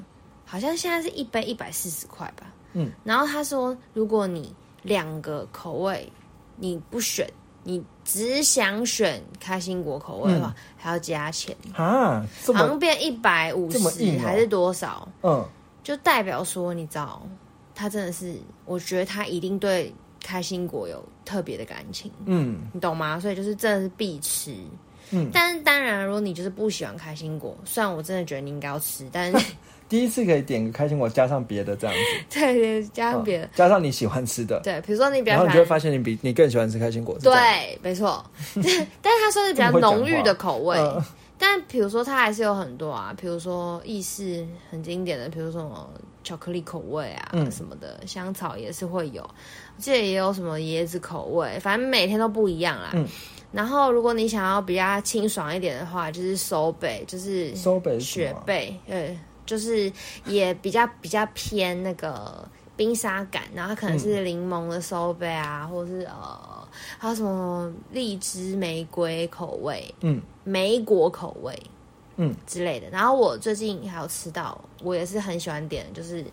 [0.44, 2.52] 好像现在是一杯一百四十块吧。
[2.74, 6.10] 嗯，然后他说，如果你两个口味
[6.56, 7.28] 你不选，
[7.64, 15.08] 你只想选开心果口味的话，还要加钱啊，好像变一百五十还是多少？
[15.22, 15.44] 嗯，
[15.82, 17.22] 就代表说，你知道，
[17.74, 22.10] 他真的是，我觉得他一定对开心果有特别的感情。
[22.24, 23.20] 嗯，你懂吗？
[23.20, 24.54] 所以就是真的是必吃。
[25.10, 29.46] 嗯，但是当然，如果你就是不喜欢开心果，虽然我真的觉得你应该要吃，但是。
[29.92, 32.40] 第一次可以点个开心果，加上别的这样子。
[32.40, 34.58] 对 对，加上别的，加上你喜欢吃的。
[34.60, 37.14] 对，比如说你比较，然后你就会发现你比你更喜欢吃开心果。
[37.22, 38.24] 对，没错。
[38.56, 38.86] 但是
[39.22, 40.78] 它算是比较浓郁的口味。
[41.36, 45.90] 但比如说它还是有很多啊，比如说意式很经典的，比如说什么
[46.24, 49.28] 巧克力口味啊什么的，香草也是会有。
[49.78, 52.92] 这也有什么椰子口味，反正每天都不一样啦。
[52.94, 53.06] 嗯。
[53.52, 59.14] 然后如果你想要比较清爽一点的话，就是收贝，就是收贝雪贝，对。
[59.52, 59.92] 就是
[60.24, 62.42] 也比较比较偏那个
[62.74, 66.66] 冰沙感，然后可能是柠檬的收杯啊，或者是呃
[66.98, 71.54] 还有什么荔枝玫瑰口味，嗯，莓果口味，
[72.16, 72.88] 嗯之类的。
[72.88, 76.24] 然后我最近还有吃到，我也是很喜欢点，就是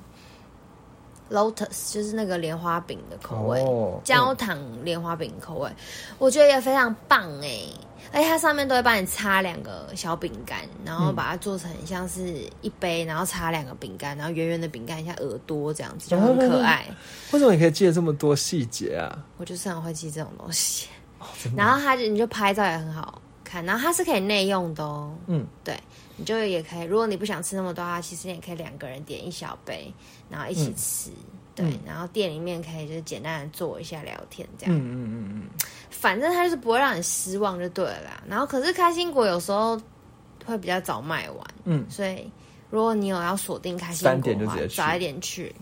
[1.30, 3.62] Lotus，就是那个莲花饼的口味，
[4.06, 5.70] 焦糖莲花饼口味，
[6.18, 7.64] 我觉得也非常棒哎。
[8.12, 16.86] 而且它上面都会帮你插两个小饼干，然后把它做成像是一杯，然后插两个饼干，然后圆圆的饼干像耳朵这样子，就很可爱。
[17.32, 19.26] 为什么你可以记得这么多细节啊？
[19.38, 20.88] 我就是很会记这种东西。
[21.56, 25.14] 然后它就你就拍照也很好看，然后它是可以内用的哦。
[25.28, 25.78] 嗯，对，
[26.16, 26.84] 你就也可以。
[26.84, 29.94] 如果你不想吃那么多的话，其实也可以两个人点一小杯，
[30.30, 31.12] 然后一起吃。
[31.62, 34.76] 对，然后店里面可以就是简单的坐一下聊天这样。
[34.76, 35.50] 嗯嗯嗯嗯。
[35.90, 38.24] 反正它就是不会让你失望就对了啦。
[38.28, 39.80] 然后可是开心果有时候
[40.46, 42.32] 会比较早卖完，嗯，所以
[42.70, 45.54] 如果你有要锁定开心果的话，早一点去。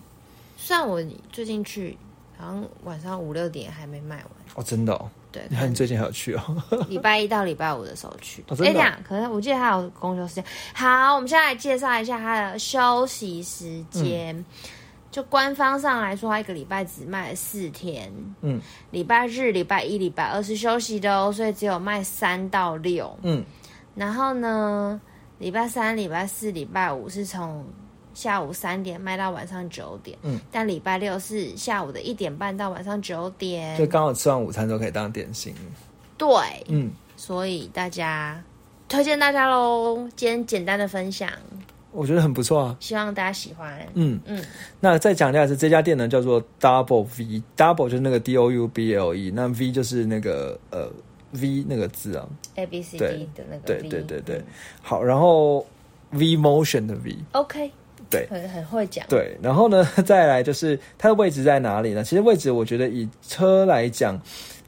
[0.57, 1.97] 虽然我最近去，
[2.37, 4.27] 好像晚上五六点还没卖完。
[4.55, 5.09] 哦，真的哦。
[5.31, 6.63] 对，你看你最近还有去哦。
[6.87, 8.43] 礼拜一到礼拜五的时候去。
[8.47, 10.43] 哎，这样可是我记得还有公休时间。
[10.73, 14.45] 好，我们现在来介绍一下它的休息时间。
[15.17, 18.61] 就官方上来说，一个礼拜只卖四天，嗯，
[18.91, 23.43] 礼拜日、礼拜一、礼拜二是休息的哦，所以只有卖三到六，嗯，
[23.95, 25.01] 然后呢，
[25.39, 27.65] 礼拜三、礼拜四、礼拜五是从
[28.13, 35.51] 下午三点卖到晚上九点，嗯，但礼拜六是下午的一点半到晚上九点，就刚好吃完午餐都可以当点心，
[36.15, 36.29] 对，
[36.67, 38.39] 嗯，所以大家
[38.87, 41.27] 推荐大家喽，今天简单的分享。
[41.97, 43.75] 我觉得很不错啊，希望大家喜欢。
[43.95, 44.39] 嗯嗯，
[44.79, 50.87] 那再讲一下是这家店呢，叫做 Double V，Double 就是那个 D O U B L E，那 V 就是那个呃
[51.31, 53.61] V 那个字啊，A B C D 的那个。
[53.65, 54.39] 对对对对，
[54.83, 55.65] 好，然后
[56.11, 57.71] V Motion 的 V，OK，
[58.11, 59.03] 对，很很会讲。
[59.07, 62.03] 对，然后呢， 再来就是它的位置在哪里呢？
[62.03, 64.21] 其实位置我觉得以车来讲。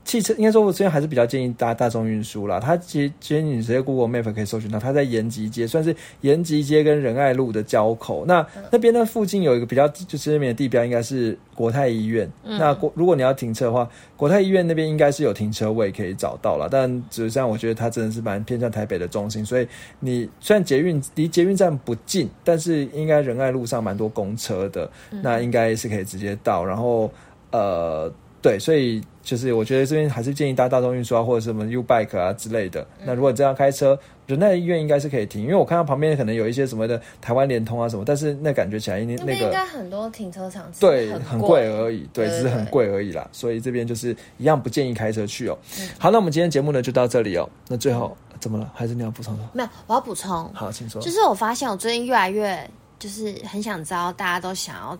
[0.09, 2.59] 汽车应该说，我之前还是比较建议搭大众运输啦。
[2.59, 8.25] 它其实，其实你直接 Google Map 可以搜寻到，它在延吉街，算是延吉街跟仁爱路的交口。
[8.25, 12.27] 那那边呢，附近有一个比较就是那边的地标，应该是国泰医院。
[12.43, 13.87] 那国如果你要停车的话，
[14.17, 16.67] 国泰医院那边应该是有停车位可以找到了。
[16.67, 19.67] 但只是这样，我觉得它真的是蛮偏向台北的中心，所以
[19.99, 24.89] 你虽然捷运离捷运站不近，但是应该仁爱路上蛮多公车的，
[25.21, 26.65] 那应该是可以直接到。
[26.65, 27.11] 然后
[27.51, 28.11] 呃。
[28.41, 32.87] 对，所以就是我觉得这边还是建议搭大众运输啊，或者什么 U Bike 啊之类的。
[33.03, 43.27] 那如果这样开车，仁爱医院应该是可以停，因为我看到旁边可能有一些什么的台湾联通啊什么，但是那感觉起来那那个应该很多停车场对很贵而已，对，只是很贵而已啦。
[43.33, 45.57] 所以这边就是一样不建议开车去哦。
[45.97, 47.49] 好，那我们今天节目呢就到这里哦。
[47.67, 48.71] 那最后怎么了？
[48.73, 49.43] 还是你要补充的？
[49.51, 50.49] 没有，我要补充。
[50.53, 51.01] 好，请说。
[51.01, 52.57] 就是我发现我最近越来越
[52.97, 54.97] 就是很想知道大家都想要。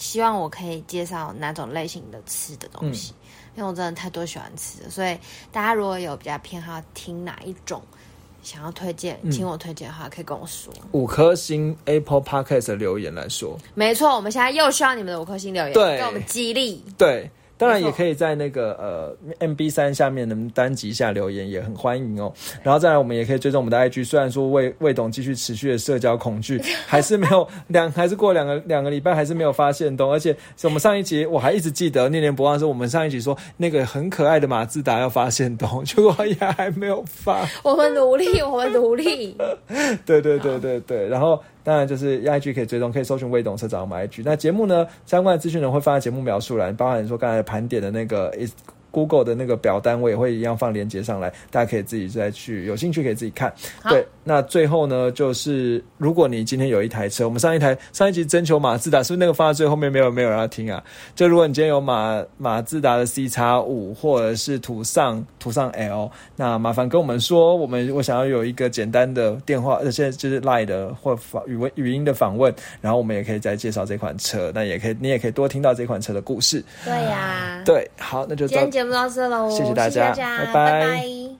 [0.00, 3.12] 希望我可以介绍哪种类型的吃的东西，
[3.54, 5.16] 因为我真的太多喜欢吃的，所以
[5.52, 7.82] 大家如果有比较偏好听哪一种，
[8.42, 10.72] 想要推荐，请我推荐的话，可以跟我说。
[10.92, 16.82] 五颗星 Apple Podcast 的留言来说，没错，我们现在又需要你们的五颗星留言，对给我们激励。
[16.96, 17.30] 对。
[17.60, 18.72] 当然也可以在那个
[19.38, 22.32] 呃 MB 三下面的单集下留言，也很欢迎哦。
[22.62, 24.06] 然后再来，我们也可以追踪我们的 IG。
[24.06, 26.58] 虽然说魏魏董继续持续的社交恐惧，
[26.88, 30.10] 还是没有两，还是过两个两个礼拜，还是没有发现东。
[30.10, 37.46] 而且我们上一集我还一直记得念念不忘，是我们上一集说那个很可爱的马自达要发现东， 结果也还没有发。
[37.62, 39.36] 我们努力，我们努力。
[40.06, 41.38] 对对对对对，然后。
[41.62, 44.22] 当然，就是 IG 可以追踪，可以搜寻“微懂车”长我们 IG。
[44.24, 48.52] 那节目呢，相关的资讯呢会放在节目描述栏，包含说刚才盘点的那个 is
[48.90, 53.52] Google 的那个表单，我也会一样放链接上来，大家可以自己再去有兴趣可以自己看。
[53.88, 60.82] 对，那最后呢，就是如果你今天有一台车，我们上一台上一集征求马自达，是不是那个放在最后面没有没有人要听啊？
[61.14, 76.62] 就如果你今天有马马自达的 C 叉五或者是途尚途尚 L，那麻烦跟我们说，我们我想要有一个简单的电话，而且就是 Line 的或语文语音的访问，然后我们也可以再介绍这款车，那也可以你也可以多听到这款车的故事。
[76.84, 80.14] 对呀，对，好，那就今天节目到这喽，谢谢大家，
[80.54, 81.20] 拜拜。